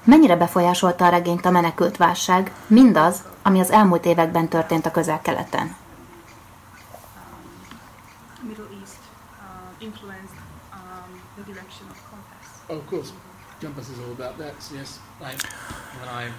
Mennyire 0.04 0.36
befolyásolta 0.36 1.04
a 1.04 1.08
regényt 1.08 1.46
a 1.46 1.50
menekült 1.50 1.96
válság, 1.96 2.52
mindaz, 2.66 3.22
ami 3.42 3.60
az 3.60 3.70
elmúlt 3.70 4.04
években 4.04 4.48
történt 4.48 4.86
a 4.86 4.90
közel-keleten? 4.90 5.76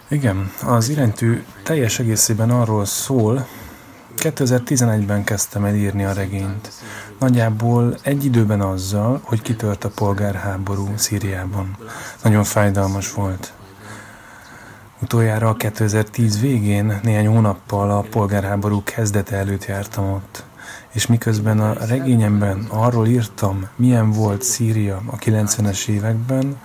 Igen, 0.07 0.51
az 0.65 0.89
iránytű 0.89 1.43
teljes 1.63 1.99
egészében 1.99 2.49
arról 2.49 2.85
szól, 2.85 3.47
2011-ben 4.17 5.23
kezdtem 5.23 5.65
el 5.65 5.75
írni 5.75 6.03
a 6.03 6.13
regényt. 6.13 6.71
Nagyjából 7.19 7.97
egy 8.01 8.25
időben 8.25 8.61
azzal, 8.61 9.19
hogy 9.23 9.41
kitört 9.41 9.83
a 9.83 9.89
polgárháború 9.89 10.87
Szíriában. 10.95 11.77
Nagyon 12.23 12.43
fájdalmas 12.43 13.13
volt. 13.13 13.53
Utoljára 15.01 15.53
2010 15.53 16.41
végén, 16.41 16.99
néhány 17.03 17.27
hónappal 17.27 17.91
a 17.91 18.05
polgárháború 18.09 18.83
kezdete 18.83 19.35
előtt 19.35 19.65
jártam 19.65 20.11
ott. 20.11 20.43
És 20.91 21.07
miközben 21.07 21.59
a 21.59 21.85
regényemben 21.85 22.65
arról 22.69 23.07
írtam, 23.07 23.67
milyen 23.75 24.11
volt 24.11 24.41
Szíria 24.41 25.01
a 25.05 25.15
90-es 25.15 25.87
években, 25.87 26.57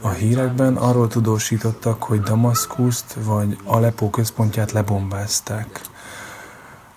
a 0.00 0.08
hírekben 0.08 0.76
arról 0.76 1.08
tudósítottak, 1.08 2.02
hogy 2.02 2.20
Damaszkuszt 2.20 3.16
vagy 3.24 3.58
Aleppo 3.64 4.10
központját 4.10 4.72
lebombázták 4.72 5.89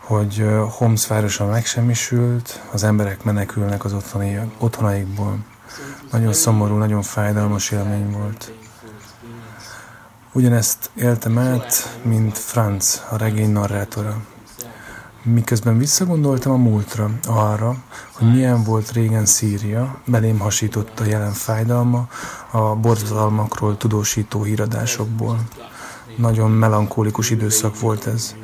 hogy 0.04 0.46
Homs 0.70 1.08
városa 1.08 1.46
megsemmisült, 1.46 2.62
az 2.72 2.84
emberek 2.84 3.24
menekülnek 3.24 3.86
az 3.86 3.94
otthoni, 3.94 4.40
otthonaikból. 4.58 5.38
Nagyon 6.12 6.34
szomorú, 6.34 6.76
nagyon 6.76 7.02
fájdalmas 7.02 7.72
élmény 7.72 8.12
volt. 8.12 8.54
Ugyanezt 10.32 10.90
éltem 10.96 11.38
át, 11.38 12.00
mint 12.02 12.38
Franz, 12.38 13.04
a 13.10 13.18
regény 13.18 13.52
narrátora. 13.52 14.22
Miközben 15.24 15.78
visszagondoltam 15.78 16.52
a 16.52 16.58
múltra, 16.58 17.10
arra, 17.28 17.76
hogy 18.12 18.34
milyen 18.34 18.64
volt 18.64 18.92
régen 18.92 19.26
Szíria, 19.26 20.02
belém 20.06 20.40
hasított 20.40 21.00
a 21.00 21.06
jelen 21.06 21.32
fájdalma 21.32 22.08
a 22.52 22.76
borzalmakról 22.76 23.78
tudósító 23.78 24.44
híradásokból. 24.44 25.40
Nagyon 26.18 26.52
melankólikus 26.52 27.30
időszak 27.30 27.80
volt 27.80 28.08
ez. 28.08 28.36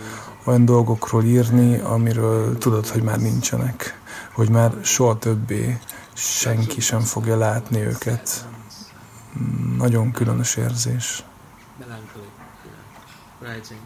Olyan 0.50 0.66
dolgokról 0.66 1.24
írni, 1.24 1.80
amiről 1.80 2.58
tudod, 2.58 2.88
hogy 2.88 3.04
már 3.04 3.20
nincsenek, 3.20 4.02
hogy 4.34 4.50
már 4.50 4.74
soha 4.84 5.18
többé 5.18 5.80
senki 6.14 6.82
sem 6.82 7.00
fogja 7.00 7.38
látni 7.38 7.80
őket. 7.80 8.48
Nagyon 9.78 10.12
különös 10.12 10.56
érzés. 10.56 11.24
Melancholy, 11.80 12.30
writing. 13.42 13.80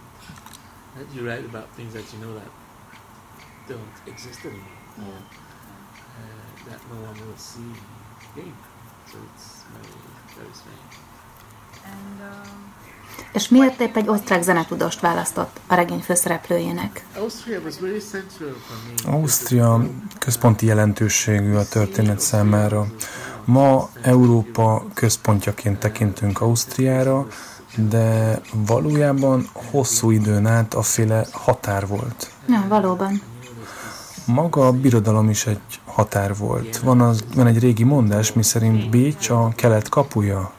You 1.13 1.25
write 1.25 1.45
about 1.49 1.67
things 1.75 1.93
that 1.93 2.05
you 2.13 2.21
know 2.21 2.33
that 2.33 2.51
don't 3.67 4.13
exist 4.13 4.45
anymore. 4.45 4.79
Yeah. 4.97 5.19
Uh, 6.19 6.69
that 6.69 6.81
no 6.91 6.97
one 7.07 7.19
will 7.25 7.37
see 7.37 7.71
again. 8.31 8.55
So 9.11 9.17
it's 9.27 9.63
very, 9.73 9.95
very 10.37 10.53
strange. 10.53 10.93
And, 11.85 12.17
um, 12.31 12.72
és 13.33 13.49
miért 13.49 13.81
épp 13.81 13.95
egy 13.95 14.07
osztrák 14.07 14.41
zenetudost 14.41 14.99
választott 14.99 15.59
a 15.67 15.75
regény 15.75 15.99
főszereplőjének? 15.99 17.05
Ausztria 19.05 19.87
központi 20.19 20.65
jelentőségű 20.65 21.53
a 21.53 21.67
történet 21.67 22.19
számára. 22.19 22.87
Ma 23.45 23.89
Európa 24.01 24.85
központjaként 24.93 25.79
tekintünk 25.79 26.41
Ausztriára, 26.41 27.27
de 27.89 28.39
valójában 28.53 29.49
hosszú 29.53 30.11
időn 30.11 30.45
át 30.45 30.73
a 30.73 30.81
féle 30.81 31.25
határ 31.31 31.87
volt. 31.87 32.31
Ja, 32.47 32.65
valóban. 32.67 33.21
Maga 34.25 34.67
a 34.67 34.71
birodalom 34.71 35.29
is 35.29 35.45
egy 35.45 35.79
határ 35.85 36.37
volt. 36.37 36.77
Van, 36.77 37.01
az, 37.01 37.23
van 37.35 37.47
egy 37.47 37.59
régi 37.59 37.83
mondás, 37.83 38.33
miszerint 38.33 38.89
Bécs 38.89 39.29
a 39.29 39.51
kelet 39.55 39.89
kapuja. 39.89 40.51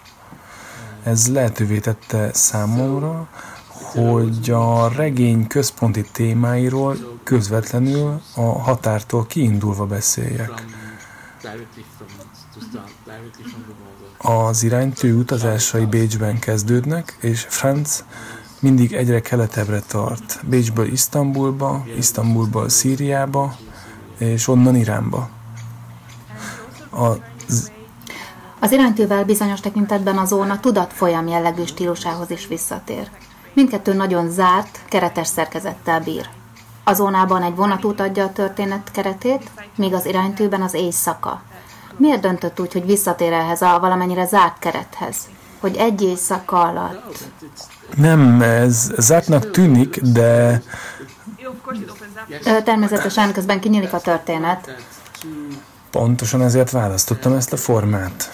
Ez 1.04 1.28
lehetővé 1.28 1.78
tette 1.78 2.30
számomra, 2.32 3.28
hogy 3.68 4.50
a 4.50 4.88
regény 4.88 5.46
központi 5.46 6.04
témáiról 6.12 6.96
közvetlenül 7.24 8.20
a 8.34 8.40
határtól 8.40 9.26
kiindulva 9.26 9.86
beszéljek. 9.86 10.64
Az 14.18 14.62
iránytű 14.62 15.12
utazásai 15.12 15.84
Bécsben 15.84 16.38
kezdődnek, 16.38 17.16
és 17.20 17.46
Franz 17.48 18.04
mindig 18.60 18.92
egyre 18.92 19.20
keletebbre 19.20 19.80
tart. 19.80 20.40
Bécsből 20.48 20.86
Isztambulba, 20.86 21.84
Isztambulból 21.96 22.68
Szíriába, 22.68 23.56
és 24.18 24.48
onnan 24.48 24.76
Iránba. 24.76 25.28
Az, 26.90 27.72
az 28.64 28.72
iránytűvel 28.72 29.24
bizonyos 29.24 29.61
tekintetben 29.61 30.18
a 30.18 30.24
zóna 30.24 30.61
tudatfolyam 30.61 31.27
jellegű 31.27 31.64
stílusához 31.64 32.31
is 32.31 32.46
visszatér. 32.46 33.11
Mindkettő 33.53 33.92
nagyon 33.92 34.31
zárt, 34.31 34.81
keretes 34.88 35.27
szerkezettel 35.27 36.00
bír. 36.00 36.29
A 36.85 36.92
zónában 36.92 37.42
egy 37.42 37.55
vonatút 37.55 38.00
adja 38.00 38.24
a 38.24 38.33
történet 38.33 38.90
keretét, 38.92 39.50
míg 39.77 39.94
az 39.94 40.07
iránytűben 40.07 40.62
az 40.62 40.74
éjszaka. 40.74 41.42
Miért 41.96 42.20
döntött 42.20 42.61
úgy, 42.61 42.72
hogy 42.72 42.87
visszatér 42.87 43.33
ehhez 43.33 43.62
a 43.62 43.79
valamennyire 43.81 44.27
zárt 44.27 44.59
kerethez? 44.59 45.16
Hogy 45.61 45.77
egy 45.77 46.03
éjszaka 46.03 46.62
alatt 46.62 47.18
nem, 47.96 48.42
ez 48.42 48.92
zártnak 48.96 49.50
tűnik, 49.50 50.00
de... 50.00 50.62
Természetesen 52.64 53.33
közben 53.33 53.61
kinyílik 53.61 53.92
a 53.92 54.00
történet. 54.00 54.85
Pontosan 55.90 56.42
ezért 56.42 56.70
választottam 56.70 57.33
ezt 57.33 57.53
a 57.53 57.57
formát. 57.57 58.31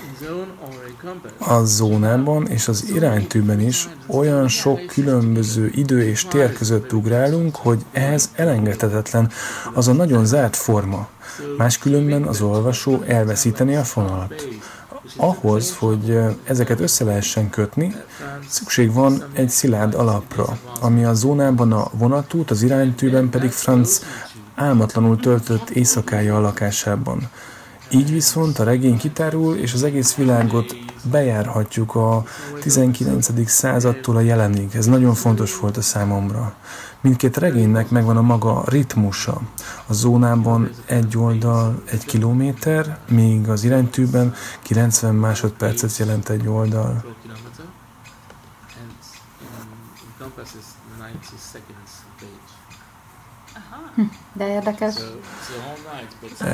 A 1.39 1.65
zónában 1.65 2.47
és 2.47 2.69
az 2.69 2.91
iránytűben 2.95 3.61
is 3.61 3.89
olyan 4.07 4.49
sok 4.49 4.87
különböző 4.87 5.71
idő 5.75 6.03
és 6.03 6.25
tér 6.25 6.53
között 6.53 6.93
ugrálunk, 6.93 7.57
hogy 7.57 7.85
ehhez 7.93 8.31
elengedhetetlen 8.35 9.31
az 9.75 9.89
a 9.89 9.93
nagyon 9.93 10.27
zárt 10.27 10.57
forma. 10.57 11.09
Máskülönben 11.57 12.23
az 12.23 12.41
olvasó 12.41 13.03
elveszíteni 13.07 13.77
a 13.77 13.85
fonalat. 13.85 14.49
Ahhoz, 15.17 15.77
hogy 15.77 16.19
ezeket 16.45 16.81
össze 16.81 17.05
lehessen 17.05 17.51
kötni, 17.51 17.95
szükség 18.49 18.93
van 18.93 19.25
egy 19.33 19.49
szilárd 19.49 19.95
alapra, 19.95 20.59
ami 20.81 21.05
a 21.05 21.15
zónában 21.15 21.73
a 21.73 21.91
vonatút, 21.93 22.51
az 22.51 22.63
iránytűben 22.63 23.29
pedig 23.29 23.51
Franz 23.51 24.05
álmatlanul 24.55 25.17
töltött 25.17 25.71
éjszakája 25.71 26.37
a 26.37 26.41
lakásában. 26.41 27.29
Így 27.91 28.13
viszont 28.13 28.59
a 28.59 28.65
regény 28.65 28.99
kitárul, 28.99 29.57
és 29.57 29.73
az 29.73 29.83
egész 29.83 30.15
világot 30.15 30.77
bejárhatjuk 31.03 31.95
a 31.95 32.25
19. 32.61 33.49
századtól 33.49 34.17
a 34.17 34.21
jelenig. 34.21 34.75
Ez 34.75 34.87
nagyon 34.87 35.15
fontos 35.15 35.59
volt 35.59 35.77
a 35.77 35.83
számomra. 35.83 36.55
Mindkét 37.01 37.37
regénynek 37.37 37.91
megvan 37.91 38.17
a 38.17 38.23
maga 38.23 38.63
ritmusa. 38.67 39.41
A 39.87 39.93
zónában 39.93 40.71
egy 40.87 41.17
oldal 41.17 41.83
egy 41.85 42.05
kilométer, 42.05 42.99
míg 43.09 43.49
az 43.49 43.65
iránytűben 43.65 44.35
90 44.63 45.15
másodpercet 45.15 45.97
jelent 45.97 46.29
egy 46.29 46.49
oldal. 46.49 47.05
De 54.33 54.49
érdekes. 54.49 54.95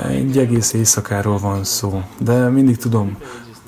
Egy 0.08 0.38
egész 0.38 0.72
éjszakáról 0.72 1.38
van 1.38 1.64
szó, 1.64 2.02
de 2.18 2.48
mindig 2.48 2.76
tudom, 2.76 3.16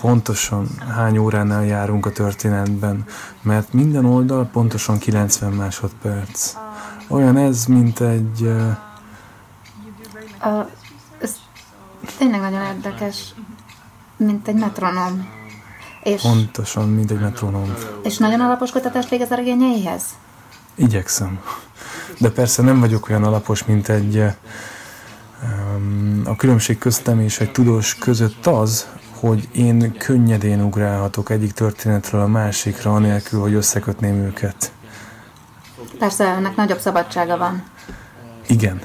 pontosan 0.00 0.68
hány 0.94 1.18
óránál 1.18 1.64
járunk 1.64 2.06
a 2.06 2.12
történetben, 2.12 3.04
mert 3.42 3.72
minden 3.72 4.04
oldal 4.04 4.44
pontosan 4.44 4.98
90 4.98 5.52
másodperc. 5.52 6.54
Olyan 7.08 7.37
ez, 7.37 7.64
mint 7.64 8.00
egy... 8.00 8.40
Uh... 8.40 8.76
A, 10.48 10.68
ez 11.20 11.34
tényleg 12.18 12.40
nagyon 12.40 12.62
érdekes, 12.62 13.34
mint 14.16 14.48
egy 14.48 14.54
metronom. 14.54 15.28
És, 16.02 16.22
Pontosan, 16.22 16.88
mint 16.88 17.11
egy 17.11 17.20
metronom. 17.20 17.74
És 18.02 18.18
nagyon 18.18 18.40
alapos 18.40 18.70
kutatást 18.70 19.08
végez 19.08 19.30
a 19.30 19.34
regényeihez? 19.34 20.02
Igyekszem. 20.74 21.40
De 22.18 22.30
persze 22.30 22.62
nem 22.62 22.80
vagyok 22.80 23.08
olyan 23.08 23.24
alapos, 23.24 23.64
mint 23.64 23.88
egy... 23.88 24.24
Um, 25.42 26.22
a 26.24 26.37
különbség 26.37 26.78
köztem 26.78 27.20
és 27.20 27.40
egy 27.40 27.52
tudós 27.52 27.94
között 27.94 28.46
az, 28.46 28.87
hogy 29.20 29.48
én 29.52 29.92
könnyedén 29.98 30.62
ugrálhatok 30.62 31.31
egyik 31.31 31.52
történetről 31.52 32.20
a 32.20 32.26
másikra, 32.26 32.94
anélkül, 32.94 33.40
hogy 33.40 33.54
összekötném 33.54 34.14
őket. 34.14 34.72
Persze, 35.98 36.24
ennek 36.24 36.57
nagyobb 36.57 36.78
szabadsága 36.78 37.37
van. 37.37 37.62
Igen. 38.46 38.81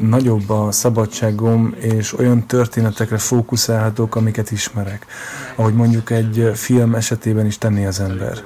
Nagyobb 0.00 0.50
a 0.50 0.72
szabadságom, 0.72 1.74
és 1.78 2.18
olyan 2.18 2.46
történetekre 2.46 3.18
fókuszálhatok, 3.18 4.16
amiket 4.16 4.50
ismerek. 4.50 5.06
Ahogy 5.56 5.74
mondjuk 5.74 6.10
egy 6.10 6.50
film 6.54 6.94
esetében 6.94 7.46
is 7.46 7.58
tenni 7.58 7.86
az 7.86 8.00
ember. 8.00 8.38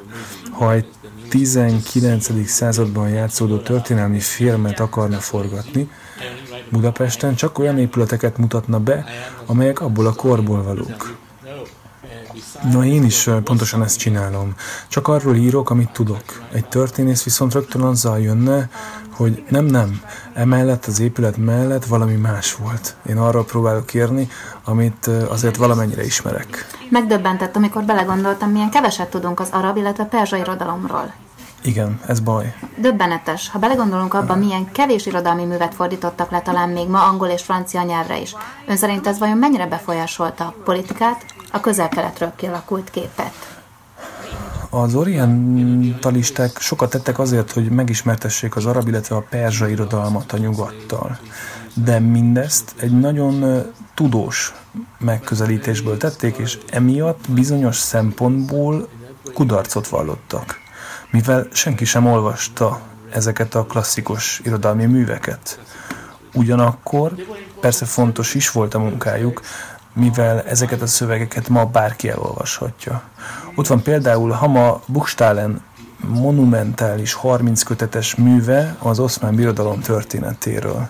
Ha 0.51 0.73
egy 0.73 0.89
19. 1.29 2.49
században 2.49 3.09
játszódó 3.09 3.57
történelmi 3.57 4.21
filmet 4.21 4.81
akarna 4.81 5.19
forgatni, 5.19 5.91
Budapesten 6.71 7.35
csak 7.35 7.59
olyan 7.59 7.79
épületeket 7.79 8.39
mutatna 8.39 8.79
be, 8.79 9.05
amelyek 9.47 9.81
abból 9.81 10.07
a 10.07 10.15
korból 10.15 10.63
valók. 10.63 11.15
Na 12.71 12.85
én 12.85 13.05
is 13.05 13.31
pontosan 13.45 13.83
ezt 13.83 13.99
csinálom. 13.99 14.55
Csak 14.89 15.09
arról 15.09 15.35
írok, 15.35 15.71
amit 15.71 15.91
tudok. 15.91 16.23
Egy 16.53 16.69
történész 16.69 17.25
viszont 17.25 17.53
rögtön 17.53 17.83
azzal 17.83 18.21
jönne, 18.21 18.69
hogy 19.11 19.45
nem, 19.49 19.65
nem, 19.65 20.01
emellett 20.35 20.85
az 20.85 21.01
épület 21.01 21.37
mellett 21.37 21.85
valami 21.85 22.15
más 22.15 22.55
volt. 22.55 22.97
Én 23.09 23.19
arról 23.19 23.45
próbálok 23.45 23.95
írni, 23.95 24.29
amit 24.65 25.07
azért 25.07 25.57
valamennyire 25.57 26.05
ismerek. 26.05 26.67
Megdöbbentett, 26.89 27.57
amikor 27.57 27.85
belegondoltam, 27.85 28.51
milyen 28.51 28.71
keveset 28.71 29.11
tudunk 29.11 29.41
az 29.41 29.49
arab, 29.51 29.77
illetve 29.77 30.05
perzsai 30.05 30.41
irodalomról. 30.41 31.13
Igen, 31.67 32.01
ez 32.07 32.21
baj. 32.21 32.55
Döbbenetes. 32.77 33.51
Ha 33.51 33.59
belegondolunk 33.59 34.15
abba, 34.15 34.37
milyen 34.37 34.73
kevés 34.73 35.07
irodalmi 35.07 35.45
művet 35.45 35.75
fordítottak 35.75 36.31
le 36.31 36.41
talán 36.41 36.69
még 36.69 36.89
ma 36.89 37.03
angol 37.07 37.29
és 37.29 37.43
francia 37.43 37.83
nyelvre 37.83 38.21
is. 38.21 38.35
Ön 38.67 38.77
szerint 38.77 39.07
ez 39.07 39.19
vajon 39.19 39.39
mennyire 39.39 39.67
befolyásolta 39.67 40.45
a 40.45 40.55
politikát, 40.65 41.25
a 41.53 41.61
közel-keletről 41.61 42.33
kialakult 42.37 42.91
képet? 42.91 43.61
Az 44.71 44.95
orientalisták 44.95 46.59
sokat 46.59 46.91
tettek 46.91 47.19
azért, 47.19 47.53
hogy 47.53 47.71
megismertessék 47.71 48.57
az 48.57 48.67
arab, 48.67 48.89
illetve 48.89 49.17
a 49.17 49.25
perzsa 49.31 49.69
irodalmat 49.69 50.33
a 50.33 50.37
nyugattal. 50.37 51.19
de 51.85 51.99
mindezt 51.99 52.75
egy 52.77 52.99
nagyon 52.99 53.63
tudós 53.95 54.55
megközelítésből 54.99 55.97
tették, 55.97 56.37
és 56.37 56.59
emiatt 56.71 57.31
bizonyos 57.31 57.77
szempontból 57.77 58.89
kudarcot 59.35 59.89
vallottak, 59.89 60.61
mivel 61.17 61.47
senki 61.53 61.85
sem 61.85 62.07
olvasta 62.07 62.81
ezeket 63.13 63.55
a 63.55 63.65
klasszikus 63.65 64.41
irodalmi 64.45 64.85
műveket. 64.85 65.59
Ugyanakkor 66.35 67.13
persze 67.61 67.85
fontos 67.85 68.35
is 68.35 68.51
volt 68.51 68.75
a 68.75 68.79
munkájuk, 68.79 69.41
mivel 69.93 70.43
ezeket 70.43 70.83
a 70.83 70.87
szövegeket 70.87 71.49
ma 71.49 71.65
bárki 71.65 72.09
elolvashatja. 72.09 73.03
Ott 73.55 73.67
van 73.67 73.83
például 73.83 74.31
Hama 74.31 74.81
Buchstalen 74.87 75.63
monumentális 75.97 77.13
30 77.13 77.63
kötetes 77.63 78.15
műve 78.15 78.77
az 78.79 78.99
oszmán 78.99 79.35
birodalom 79.35 79.81
történetéről 79.81 80.89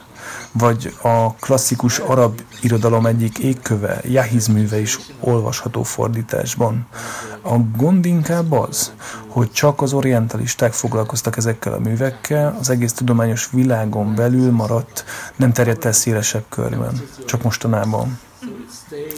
vagy 0.52 0.94
a 1.02 1.34
klasszikus 1.34 1.98
arab 1.98 2.40
irodalom 2.60 3.06
egyik 3.06 3.38
égköve, 3.38 4.00
Jahiz 4.04 4.46
műve 4.46 4.80
is 4.80 4.98
olvasható 5.20 5.82
fordításban. 5.82 6.86
A 7.42 7.56
gond 7.76 8.04
inkább 8.04 8.52
az, 8.52 8.92
hogy 9.28 9.52
csak 9.52 9.82
az 9.82 9.92
orientalisták 9.92 10.72
foglalkoztak 10.72 11.36
ezekkel 11.36 11.72
a 11.72 11.78
művekkel, 11.78 12.56
az 12.60 12.70
egész 12.70 12.92
tudományos 12.92 13.48
világon 13.52 14.14
belül 14.14 14.50
maradt, 14.50 15.04
nem 15.36 15.52
terjedt 15.52 15.84
el 15.84 15.92
szélesebb 15.92 16.44
körben, 16.48 17.00
csak 17.26 17.42
mostanában. 17.42 18.18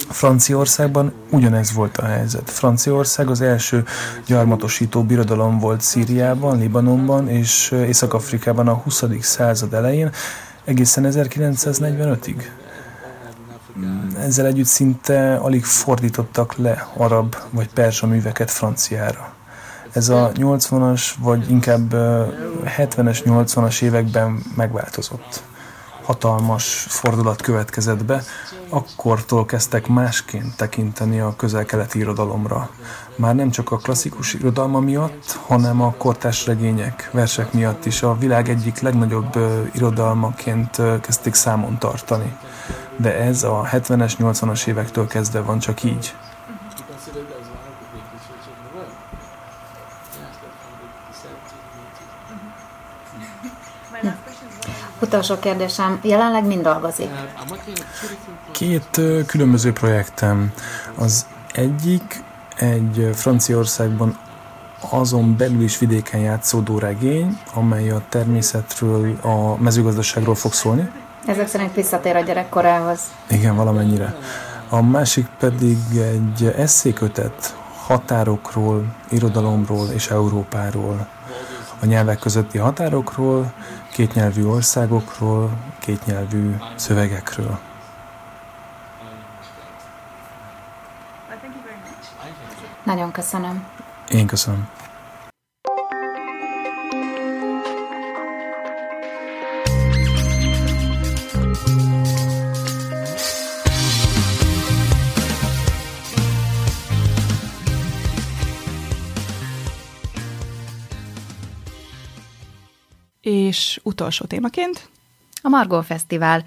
Franciaországban 0.08 1.12
ugyanez 1.30 1.72
volt 1.72 1.96
a 1.98 2.04
helyzet. 2.04 2.50
Franciaország 2.50 3.30
az 3.30 3.40
első 3.40 3.84
gyarmatosító 4.26 5.02
birodalom 5.02 5.58
volt 5.58 5.80
Szíriában, 5.80 6.58
Libanonban 6.58 7.28
és 7.28 7.70
Észak-Afrikában 7.70 8.68
a 8.68 8.74
20. 8.74 9.04
század 9.20 9.74
elején, 9.74 10.10
egészen 10.68 11.04
1945-ig. 11.08 12.42
Ezzel 14.18 14.46
együtt 14.46 14.66
szinte 14.66 15.36
alig 15.36 15.64
fordítottak 15.64 16.56
le 16.56 16.88
arab 16.96 17.36
vagy 17.50 17.68
persa 17.68 18.06
műveket 18.06 18.50
franciára. 18.50 19.32
Ez 19.92 20.08
a 20.08 20.30
80-as, 20.34 21.10
vagy 21.18 21.50
inkább 21.50 21.94
70-es, 22.78 23.20
80-as 23.24 23.82
években 23.82 24.42
megváltozott. 24.56 25.42
Hatalmas 26.02 26.86
fordulat 26.88 27.42
következett 27.42 28.04
be, 28.04 28.22
akkortól 28.68 29.44
kezdtek 29.44 29.86
másként 29.86 30.56
tekinteni 30.56 31.20
a 31.20 31.34
közel-keleti 31.36 31.98
irodalomra. 31.98 32.70
Már 33.18 33.34
nem 33.34 33.50
csak 33.50 33.70
a 33.70 33.76
klasszikus 33.76 34.34
irodalma 34.34 34.80
miatt, 34.80 35.38
hanem 35.46 35.82
a 35.82 35.94
kortárs 35.96 36.46
regények, 36.46 37.08
versek 37.12 37.52
miatt 37.52 37.84
is 37.84 38.02
a 38.02 38.16
világ 38.18 38.48
egyik 38.48 38.80
legnagyobb 38.80 39.38
irodalmaként 39.72 40.82
kezdték 41.00 41.34
számon 41.34 41.78
tartani. 41.78 42.36
De 42.96 43.16
ez 43.16 43.42
a 43.42 43.68
70-es, 43.72 44.12
80-as 44.18 44.66
évektől 44.66 45.06
kezdve 45.06 45.40
van 45.40 45.58
csak 45.58 45.82
így. 45.82 46.14
Utolsó 55.00 55.38
kérdésem, 55.38 55.98
jelenleg 56.02 56.44
mind 56.44 56.62
dolgozik? 56.62 57.10
Két 58.50 59.00
különböző 59.26 59.72
projektem. 59.72 60.52
Az 60.94 61.26
egyik 61.52 62.26
egy 62.58 63.10
Franciaországban 63.14 64.18
azon 64.90 65.36
belül 65.36 65.62
is 65.62 65.78
vidéken 65.78 66.20
játszódó 66.20 66.78
regény, 66.78 67.38
amely 67.54 67.90
a 67.90 68.02
természetről, 68.08 69.16
a 69.22 69.56
mezőgazdaságról 69.62 70.34
fog 70.34 70.52
szólni. 70.52 70.90
Ezek 71.26 71.48
szerint 71.48 71.74
visszatér 71.74 72.16
a 72.16 72.20
gyerekkorához. 72.20 73.00
Igen, 73.28 73.56
valamennyire. 73.56 74.16
A 74.68 74.82
másik 74.82 75.26
pedig 75.38 75.78
egy 75.96 76.54
eszékötet 76.56 77.56
határokról, 77.86 78.84
irodalomról 79.08 79.88
és 79.88 80.10
Európáról, 80.10 81.08
a 81.80 81.86
nyelvek 81.86 82.18
közötti 82.18 82.58
határokról, 82.58 83.52
kétnyelvű 83.92 84.44
országokról, 84.44 85.50
kétnyelvű 85.78 86.54
szövegekről. 86.74 87.58
Nagyon 92.88 93.12
köszönöm. 93.12 93.66
Én 94.08 94.26
köszönöm. 94.26 94.68
És 113.20 113.80
utolsó 113.82 114.24
témaként? 114.24 114.88
A 115.42 115.48
Margó 115.48 115.80
Fesztivál 115.80 116.44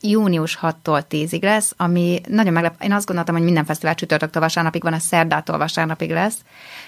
június 0.00 0.58
6-tól 0.62 1.02
10-ig 1.10 1.42
lesz, 1.42 1.74
ami 1.76 2.20
nagyon 2.28 2.52
meglep. 2.52 2.82
Én 2.82 2.92
azt 2.92 3.06
gondoltam, 3.06 3.34
hogy 3.34 3.44
minden 3.44 3.64
fesztivál 3.64 3.94
csütörtöktől 3.94 4.42
vasárnapig 4.42 4.82
van, 4.82 4.92
a 4.92 4.98
szerdától 4.98 5.58
vasárnapig 5.58 6.10
lesz, 6.10 6.36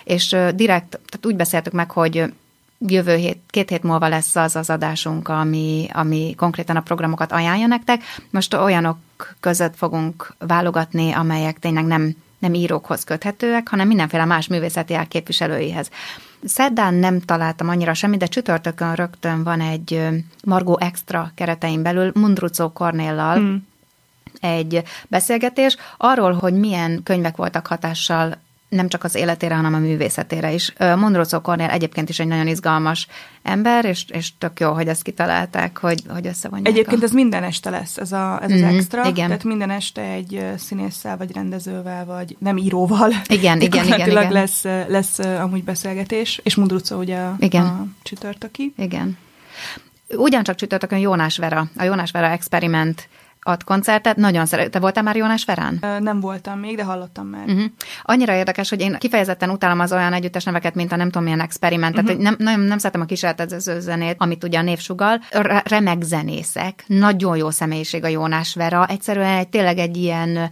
és 0.05 0.29
direkt, 0.55 0.89
tehát 0.89 1.27
úgy 1.27 1.37
beszéltük 1.37 1.73
meg, 1.73 1.91
hogy 1.91 2.33
jövő 2.79 3.15
hét, 3.15 3.39
két 3.51 3.69
hét 3.69 3.83
múlva 3.83 4.09
lesz 4.09 4.37
az 4.37 4.57
az 4.57 4.71
adásunk, 4.71 5.29
ami, 5.29 5.89
ami 5.93 6.35
konkrétan 6.37 6.77
a 6.77 6.81
programokat 6.81 7.33
ajánlja 7.33 7.67
nektek. 7.67 8.03
Most 8.31 8.55
olyanok 8.55 8.99
között 9.41 9.77
fogunk 9.77 10.35
válogatni, 10.39 11.13
amelyek 11.13 11.59
tényleg 11.59 11.85
nem, 11.85 12.17
nem 12.39 12.55
írókhoz 12.55 13.05
köthetőek, 13.05 13.69
hanem 13.69 13.87
mindenféle 13.87 14.25
más 14.25 14.47
művészeti 14.47 14.99
képviselőihez. 15.09 15.91
Szerdán 16.45 16.95
nem 16.95 17.21
találtam 17.21 17.69
annyira 17.69 17.95
semmit, 17.95 18.19
de 18.19 18.27
csütörtökön 18.27 18.95
rögtön 18.95 19.43
van 19.43 19.61
egy 19.61 20.09
Margó 20.45 20.79
Extra 20.81 21.31
keretein 21.35 21.83
belül 21.83 22.11
Mundrucó 22.15 22.69
Kornéllal, 22.69 23.35
hmm. 23.35 23.67
egy 24.41 24.83
beszélgetés 25.09 25.77
arról, 25.97 26.33
hogy 26.33 26.55
milyen 26.55 27.03
könyvek 27.03 27.37
voltak 27.37 27.67
hatással 27.67 28.37
nem 28.73 28.89
csak 28.89 29.05
az 29.05 29.15
életére, 29.15 29.55
hanem 29.55 29.75
a 29.75 29.79
művészetére 29.79 30.53
is. 30.53 30.73
Mondrocó 30.79 31.41
Kornél 31.41 31.69
egyébként 31.69 32.09
is 32.09 32.19
egy 32.19 32.27
nagyon 32.27 32.47
izgalmas 32.47 33.07
ember, 33.43 33.85
és, 33.85 34.05
és 34.09 34.33
tök 34.39 34.61
jó, 34.61 34.73
hogy 34.73 34.89
ezt 34.89 35.03
kitalálták, 35.03 35.79
hogy, 35.79 36.03
hogy 36.09 36.27
összevonják. 36.27 36.69
Egyébként 36.69 37.03
a... 37.03 37.05
ez 37.05 37.13
minden 37.13 37.43
este 37.43 37.71
lesz, 37.71 37.97
ez, 37.97 38.13
a, 38.13 38.43
ez 38.43 38.51
mm-hmm, 38.51 38.63
az 38.63 38.69
mhm, 38.69 38.79
extra. 38.79 39.05
Igen. 39.05 39.27
Tehát 39.27 39.45
minden 39.45 39.71
este 39.71 40.03
egy 40.03 40.45
színésszel, 40.57 41.17
vagy 41.17 41.33
rendezővel, 41.33 42.05
vagy 42.05 42.37
nem 42.39 42.57
íróval. 42.57 43.11
Igen, 43.29 43.61
igen, 43.61 43.87
igen, 43.87 44.09
igen. 44.09 44.33
lesz, 44.33 44.65
lesz 44.89 45.19
amúgy 45.19 45.65
beszélgetés, 45.65 46.41
és 46.43 46.55
Mondrocó 46.55 46.99
ugye 46.99 47.21
igen. 47.39 47.65
a 47.65 47.87
csütörtöki. 48.03 48.73
Igen. 48.77 49.19
Ugyancsak 50.09 50.55
csütörtökön 50.55 50.99
Jónás 50.99 51.37
Vera, 51.37 51.69
a 51.77 51.83
Jónás 51.83 52.11
Vera 52.11 52.27
Experiment 52.27 53.09
ad 53.43 53.65
koncertet. 53.65 54.17
Nagyon 54.17 54.47
szeret. 54.47 54.71
Te 54.71 54.79
voltál 54.79 55.03
már 55.03 55.17
Jónás 55.17 55.45
Ferán? 55.45 55.85
Nem 56.01 56.21
voltam 56.21 56.59
még, 56.59 56.77
de 56.77 56.85
hallottam 56.85 57.27
már. 57.27 57.47
Uh-huh. 57.47 57.65
Annyira 58.03 58.35
érdekes, 58.35 58.69
hogy 58.69 58.81
én 58.81 58.97
kifejezetten 58.99 59.51
utálom 59.51 59.81
az 59.81 59.93
olyan 59.93 60.13
együttes 60.13 60.45
neveket, 60.45 60.75
mint 60.75 60.93
a 60.93 60.97
nem 60.97 61.07
tudom 61.07 61.23
milyen 61.23 61.41
experiment. 61.41 61.99
Uh-huh. 61.99 62.09
Tehát, 62.09 62.23
nem, 62.23 62.37
nem, 62.39 62.61
nem 62.61 62.79
szeretem 62.79 63.01
a 63.01 63.05
kísérletező 63.05 63.81
zenét, 63.81 64.17
amit 64.19 64.45
ugye 64.45 64.59
a 64.59 64.63
név 64.63 64.79
sugal. 64.79 65.21
Remek 65.65 66.03
zenészek, 66.03 66.85
nagyon 66.87 67.37
jó 67.37 67.51
személyiség 67.51 68.05
a 68.05 68.09
Jónás 68.09 68.55
Vera. 68.55 68.87
Egyszerűen 68.87 69.37
egy, 69.37 69.49
tényleg 69.49 69.79
egy 69.79 69.97
ilyen 69.97 70.51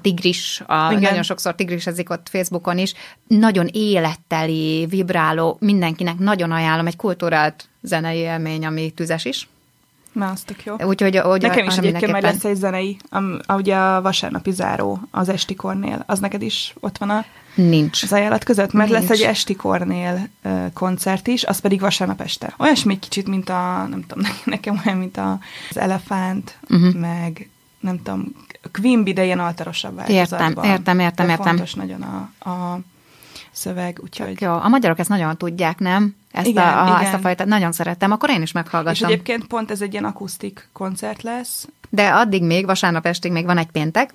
tigris, 0.00 0.62
a, 0.66 0.92
nagyon 0.92 1.22
sokszor 1.22 1.54
tigrisezik 1.54 2.10
ott 2.10 2.28
Facebookon 2.30 2.78
is, 2.78 2.94
nagyon 3.26 3.68
életteli, 3.72 4.86
vibráló, 4.88 5.56
mindenkinek 5.60 6.18
nagyon 6.18 6.50
ajánlom, 6.50 6.86
egy 6.86 6.96
kultúrált 6.96 7.68
zenei 7.82 8.18
élmény, 8.18 8.66
ami 8.66 8.90
tüzes 8.90 9.24
is. 9.24 9.48
Na, 10.12 10.28
az 10.28 10.40
tök 10.40 10.64
jó. 10.64 10.76
Úgyhogy, 10.84 11.18
hogy 11.18 11.42
Nekem 11.42 11.66
is 11.66 11.76
egyébként 11.76 12.12
majd 12.12 12.22
lesz 12.22 12.44
egy 12.44 12.56
zenei, 12.56 12.96
a, 13.46 13.54
ugye 13.54 13.76
a 13.76 14.02
vasárnapi 14.02 14.50
záró 14.50 15.00
az 15.10 15.28
Esti 15.28 15.54
Kornél. 15.54 16.02
Az 16.06 16.18
neked 16.18 16.42
is 16.42 16.74
ott 16.80 16.98
van 16.98 17.10
a 17.10 17.24
Nincs. 17.54 18.02
Az 18.02 18.12
ajánlat 18.12 18.44
között, 18.44 18.72
mert 18.72 18.90
Nincs. 18.90 19.08
lesz 19.08 19.20
egy 19.20 19.26
Esti 19.26 19.54
Kornél 19.54 20.28
uh, 20.44 20.72
koncert 20.72 21.26
is, 21.26 21.44
az 21.44 21.58
pedig 21.58 21.80
vasárnap 21.80 22.20
este. 22.20 22.54
Olyasmi 22.58 22.98
kicsit, 22.98 23.28
mint 23.28 23.48
a, 23.48 23.86
nem 23.90 24.04
tudom, 24.06 24.24
nekem 24.44 24.82
olyan, 24.86 24.98
mint 24.98 25.16
a, 25.16 25.38
az 25.70 25.78
Elefánt, 25.78 26.58
uh-huh. 26.68 26.94
meg 26.94 27.48
nem 27.80 28.02
tudom, 28.02 28.34
Quimby, 28.72 29.12
de 29.12 29.24
ilyen 29.24 29.38
alterosabb 29.38 29.94
változatban. 29.94 30.64
Értem, 30.64 30.70
értem, 30.70 30.98
értem, 30.98 31.28
értem. 31.28 31.46
Fontos 31.46 31.74
nagyon 31.74 32.02
a, 32.02 32.48
a 32.50 32.80
szöveg, 33.50 34.00
úgyhogy... 34.02 34.40
Jó, 34.40 34.52
a 34.52 34.68
magyarok 34.68 34.98
ezt 34.98 35.08
nagyon 35.08 35.36
tudják, 35.36 35.78
nem? 35.78 36.16
Ezt, 36.32 36.46
igen, 36.46 36.68
a, 36.68 36.82
a, 36.82 36.86
igen. 36.86 37.00
ezt 37.00 37.14
a 37.14 37.18
fajtát 37.18 37.46
nagyon 37.46 37.72
szerettem, 37.72 38.12
akkor 38.12 38.30
én 38.30 38.42
is 38.42 38.52
meghallgatom. 38.52 38.92
És 38.92 39.00
egyébként 39.00 39.46
pont 39.46 39.70
ez 39.70 39.80
egy 39.80 39.92
ilyen 39.92 40.04
akusztik 40.04 40.68
koncert 40.72 41.22
lesz. 41.22 41.68
De 41.88 42.08
addig 42.08 42.42
még, 42.42 42.66
vasárnap 42.66 43.06
estig 43.06 43.32
még 43.32 43.44
van 43.44 43.58
egy 43.58 43.70
péntek, 43.70 44.14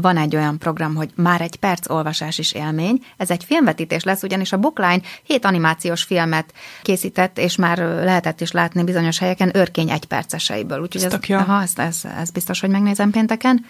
van 0.00 0.16
egy 0.16 0.36
olyan 0.36 0.58
program, 0.58 0.94
hogy 0.94 1.10
már 1.14 1.40
egy 1.40 1.56
perc 1.56 1.90
olvasás 1.90 2.38
is 2.38 2.52
élmény. 2.52 3.04
Ez 3.16 3.30
egy 3.30 3.44
filmvetítés 3.44 4.02
lesz, 4.02 4.22
ugyanis 4.22 4.52
a 4.52 4.58
Bookline 4.58 5.00
hét 5.22 5.44
animációs 5.44 6.02
filmet 6.02 6.52
készített, 6.82 7.38
és 7.38 7.56
már 7.56 7.78
lehetett 7.78 8.40
is 8.40 8.50
látni 8.50 8.84
bizonyos 8.84 9.18
helyeken 9.18 9.56
örkény 9.56 9.90
egyperceseiből. 9.90 10.80
Úgyhogy 10.80 11.02
ez, 11.02 11.12
ez, 11.12 11.30
aha, 11.30 11.62
ez, 11.62 11.72
ez, 11.76 12.00
ez 12.18 12.30
biztos, 12.30 12.60
hogy 12.60 12.70
megnézem 12.70 13.10
pénteken. 13.10 13.64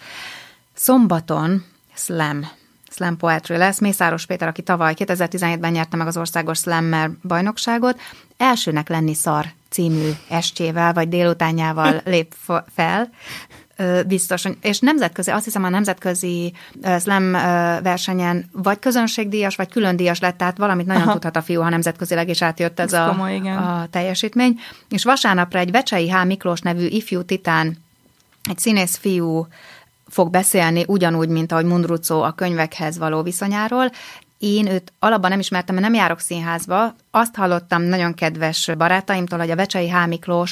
Szombaton 0.74 1.64
Slam 1.94 2.46
slam 2.94 3.16
poetry 3.16 3.57
lesz. 3.57 3.80
Mészáros 3.80 4.26
Péter, 4.26 4.48
aki 4.48 4.62
tavaly 4.62 4.94
2017-ben 4.96 5.72
nyerte 5.72 5.96
meg 5.96 6.07
az 6.07 6.16
országos 6.16 6.59
slammer 6.59 7.11
bajnokságot, 7.22 8.00
elsőnek 8.37 8.88
lenni 8.88 9.14
szar 9.14 9.46
című 9.68 10.11
estjével, 10.28 10.92
vagy 10.92 11.09
délutánjával 11.09 12.00
lép 12.14 12.35
fel 12.74 13.11
biztos, 14.07 14.44
és 14.61 14.78
nemzetközi, 14.78 15.30
azt 15.30 15.44
hiszem 15.44 15.64
a 15.64 15.68
nemzetközi 15.68 16.52
slam 17.00 17.33
versenyen 17.83 18.50
vagy 18.52 18.78
közönségdíjas, 18.78 19.57
vagy 19.57 19.68
külön 19.68 19.96
díjas 19.96 20.20
lett, 20.20 20.37
tehát 20.37 20.57
valamit 20.57 20.87
nagyon 20.87 21.02
Aha. 21.02 21.12
tudhat 21.12 21.37
a 21.37 21.42
fiú, 21.42 21.61
ha 21.61 21.68
nemzetközileg 21.68 22.28
is 22.28 22.42
átjött 22.42 22.80
ez, 22.80 22.92
ez 22.92 23.00
a, 23.00 23.07
komoly, 23.09 23.35
igen. 23.35 23.57
a 23.57 23.87
teljesítmény. 23.90 24.61
És 24.88 25.04
vasárnapra 25.04 25.59
egy 25.59 25.70
Vecsei 25.70 26.11
H. 26.11 26.24
Miklós 26.24 26.61
nevű 26.61 26.87
ifjú 26.87 27.22
titán, 27.22 27.76
egy 28.48 28.59
színész 28.59 28.96
fiú 28.96 29.46
fog 30.08 30.30
beszélni 30.30 30.84
ugyanúgy, 30.86 31.28
mint 31.28 31.52
ahogy 31.52 31.64
Mundrucó 31.64 32.22
a 32.22 32.32
könyvekhez 32.32 32.98
való 32.98 33.22
viszonyáról. 33.22 33.90
Én 34.38 34.66
őt 34.66 34.92
alapban 34.98 35.30
nem 35.30 35.38
ismertem, 35.38 35.74
mert 35.74 35.86
nem 35.86 35.96
járok 35.96 36.20
színházba. 36.20 36.94
Azt 37.10 37.34
hallottam 37.34 37.82
nagyon 37.82 38.14
kedves 38.14 38.70
barátaimtól, 38.78 39.38
hogy 39.38 39.50
a 39.50 39.56
Vecsei 39.56 39.90
H. 39.90 39.96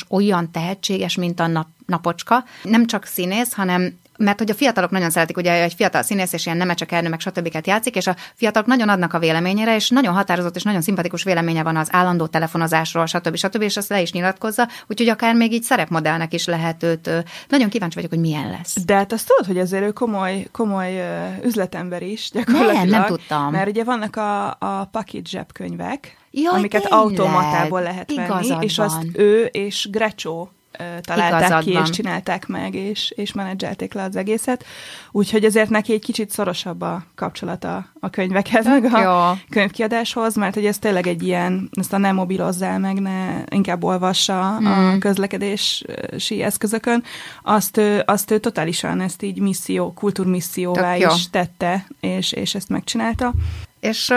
Olyan 0.08 0.50
tehetséges, 0.50 1.16
mint 1.16 1.40
a 1.40 1.46
nap, 1.46 1.66
napocska. 1.86 2.44
Nem 2.62 2.86
csak 2.86 3.04
színész, 3.04 3.52
hanem 3.52 3.98
mert 4.18 4.38
hogy 4.38 4.50
a 4.50 4.54
fiatalok 4.54 4.90
nagyon 4.90 5.10
szeretik, 5.10 5.36
ugye 5.36 5.62
egy 5.62 5.74
fiatal 5.74 6.02
színész 6.02 6.32
és 6.32 6.46
ilyen 6.46 6.58
nemecsek 6.58 6.92
ernő, 6.92 7.08
meg 7.08 7.20
stb. 7.20 7.58
játszik, 7.64 7.96
és 7.96 8.06
a 8.06 8.16
fiatalok 8.34 8.68
nagyon 8.68 8.88
adnak 8.88 9.14
a 9.14 9.18
véleményére, 9.18 9.74
és 9.74 9.88
nagyon 9.88 10.14
határozott 10.14 10.56
és 10.56 10.62
nagyon 10.62 10.82
szimpatikus 10.82 11.22
véleménye 11.22 11.62
van 11.62 11.76
az 11.76 11.88
állandó 11.90 12.26
telefonozásról, 12.26 13.06
stb. 13.06 13.36
stb. 13.36 13.62
és 13.62 13.76
azt 13.76 13.88
le 13.88 14.00
is 14.00 14.12
nyilatkozza, 14.12 14.68
úgyhogy 14.86 15.08
akár 15.08 15.34
még 15.34 15.52
így 15.52 15.62
szerepmodellnek 15.62 16.34
is 16.34 16.46
lehet 16.46 16.82
őt. 16.82 17.10
Nagyon 17.48 17.68
kíváncsi 17.68 17.94
vagyok, 17.94 18.10
hogy 18.10 18.20
milyen 18.20 18.50
lesz. 18.50 18.84
De 18.84 18.94
hát 18.94 19.12
azt 19.12 19.26
tudod, 19.26 19.46
hogy 19.46 19.58
azért 19.58 19.82
ő 19.82 19.90
komoly, 19.90 20.46
komoly 20.52 21.02
üzletember 21.44 22.02
is, 22.02 22.30
gyakorlatilag. 22.32 22.76
Nem, 22.76 22.88
nem 22.88 23.04
tudtam. 23.04 23.50
Mert 23.50 23.68
ugye 23.68 23.84
vannak 23.84 24.16
a, 24.16 24.46
a 24.48 24.88
paket 24.90 25.28
zsebkönyvek, 25.28 26.16
Jaj, 26.30 26.58
amiket 26.58 26.82
tényleg? 26.82 27.00
automatából 27.00 27.82
lehet 27.82 28.10
Igazad 28.10 28.48
venni, 28.48 28.64
és 28.64 28.78
azt 28.78 29.06
ő 29.12 29.44
és 29.44 29.88
Grecsó 29.90 30.50
találták 31.00 31.40
Igazad 31.40 31.64
ki, 31.64 31.70
és 31.70 31.90
csinálták 31.90 32.46
meg, 32.46 32.74
és, 32.74 33.12
és 33.16 33.32
menedzselték 33.32 33.92
le 33.92 34.02
az 34.02 34.16
egészet. 34.16 34.64
Úgyhogy 35.10 35.44
ezért 35.44 35.70
neki 35.70 35.92
egy 35.92 36.00
kicsit 36.00 36.30
szorosabb 36.30 36.80
a 36.80 37.04
kapcsolata 37.14 37.86
a 38.00 38.10
könyvekhez, 38.10 38.66
meg 38.66 38.84
a 38.92 39.00
jó. 39.00 39.38
könyvkiadáshoz, 39.48 40.34
mert 40.34 40.54
hogy 40.54 40.66
ez 40.66 40.78
tényleg 40.78 41.06
egy 41.06 41.22
ilyen, 41.22 41.70
ezt 41.72 41.92
a 41.92 41.98
nem 41.98 42.14
mobilozzál 42.14 42.78
meg, 42.78 43.00
ne 43.00 43.42
inkább 43.48 43.84
olvassa 43.84 44.58
mm. 44.60 44.66
a 44.66 44.74
hmm. 44.74 44.98
közlekedési 44.98 46.42
eszközökön, 46.42 47.04
azt, 47.42 47.80
azt 48.04 48.30
ő 48.30 48.38
totálisan 48.38 49.00
ezt 49.00 49.22
így 49.22 49.38
misszió, 49.38 49.92
kultúrmisszióvá 49.92 50.96
is 50.96 51.30
tette, 51.30 51.86
és, 52.00 52.32
és 52.32 52.54
ezt 52.54 52.68
megcsinálta. 52.68 53.32
És 53.80 54.12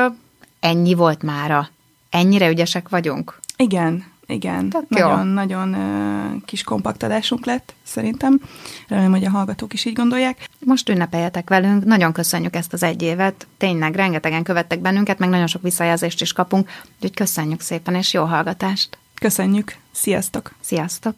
ennyi 0.59 0.93
volt 0.93 1.23
mára. 1.23 1.69
Ennyire 2.09 2.49
ügyesek 2.49 2.89
vagyunk? 2.89 3.39
Igen, 3.57 4.05
igen, 4.27 4.73
nagyon-nagyon 4.87 5.69
nagyon, 5.69 6.43
kis 6.45 6.63
kompaktadásunk 6.63 7.45
lett, 7.45 7.73
szerintem. 7.83 8.41
Remélem, 8.87 9.11
hogy 9.11 9.25
a 9.25 9.29
hallgatók 9.29 9.73
is 9.73 9.85
így 9.85 9.93
gondolják. 9.93 10.49
Most 10.59 10.89
ünnepeljetek 10.89 11.49
velünk, 11.49 11.85
nagyon 11.85 12.11
köszönjük 12.11 12.55
ezt 12.55 12.73
az 12.73 12.83
egy 12.83 13.01
évet, 13.01 13.47
tényleg 13.57 13.95
rengetegen 13.95 14.43
követtek 14.43 14.79
bennünket, 14.79 15.19
meg 15.19 15.29
nagyon 15.29 15.47
sok 15.47 15.61
visszajelzést 15.61 16.21
is 16.21 16.33
kapunk, 16.33 16.69
úgyhogy 16.95 17.13
köszönjük 17.13 17.61
szépen, 17.61 17.95
és 17.95 18.13
jó 18.13 18.23
hallgatást! 18.23 18.97
Köszönjük, 19.19 19.75
sziasztok! 19.91 20.53
Sziasztok! 20.61 21.13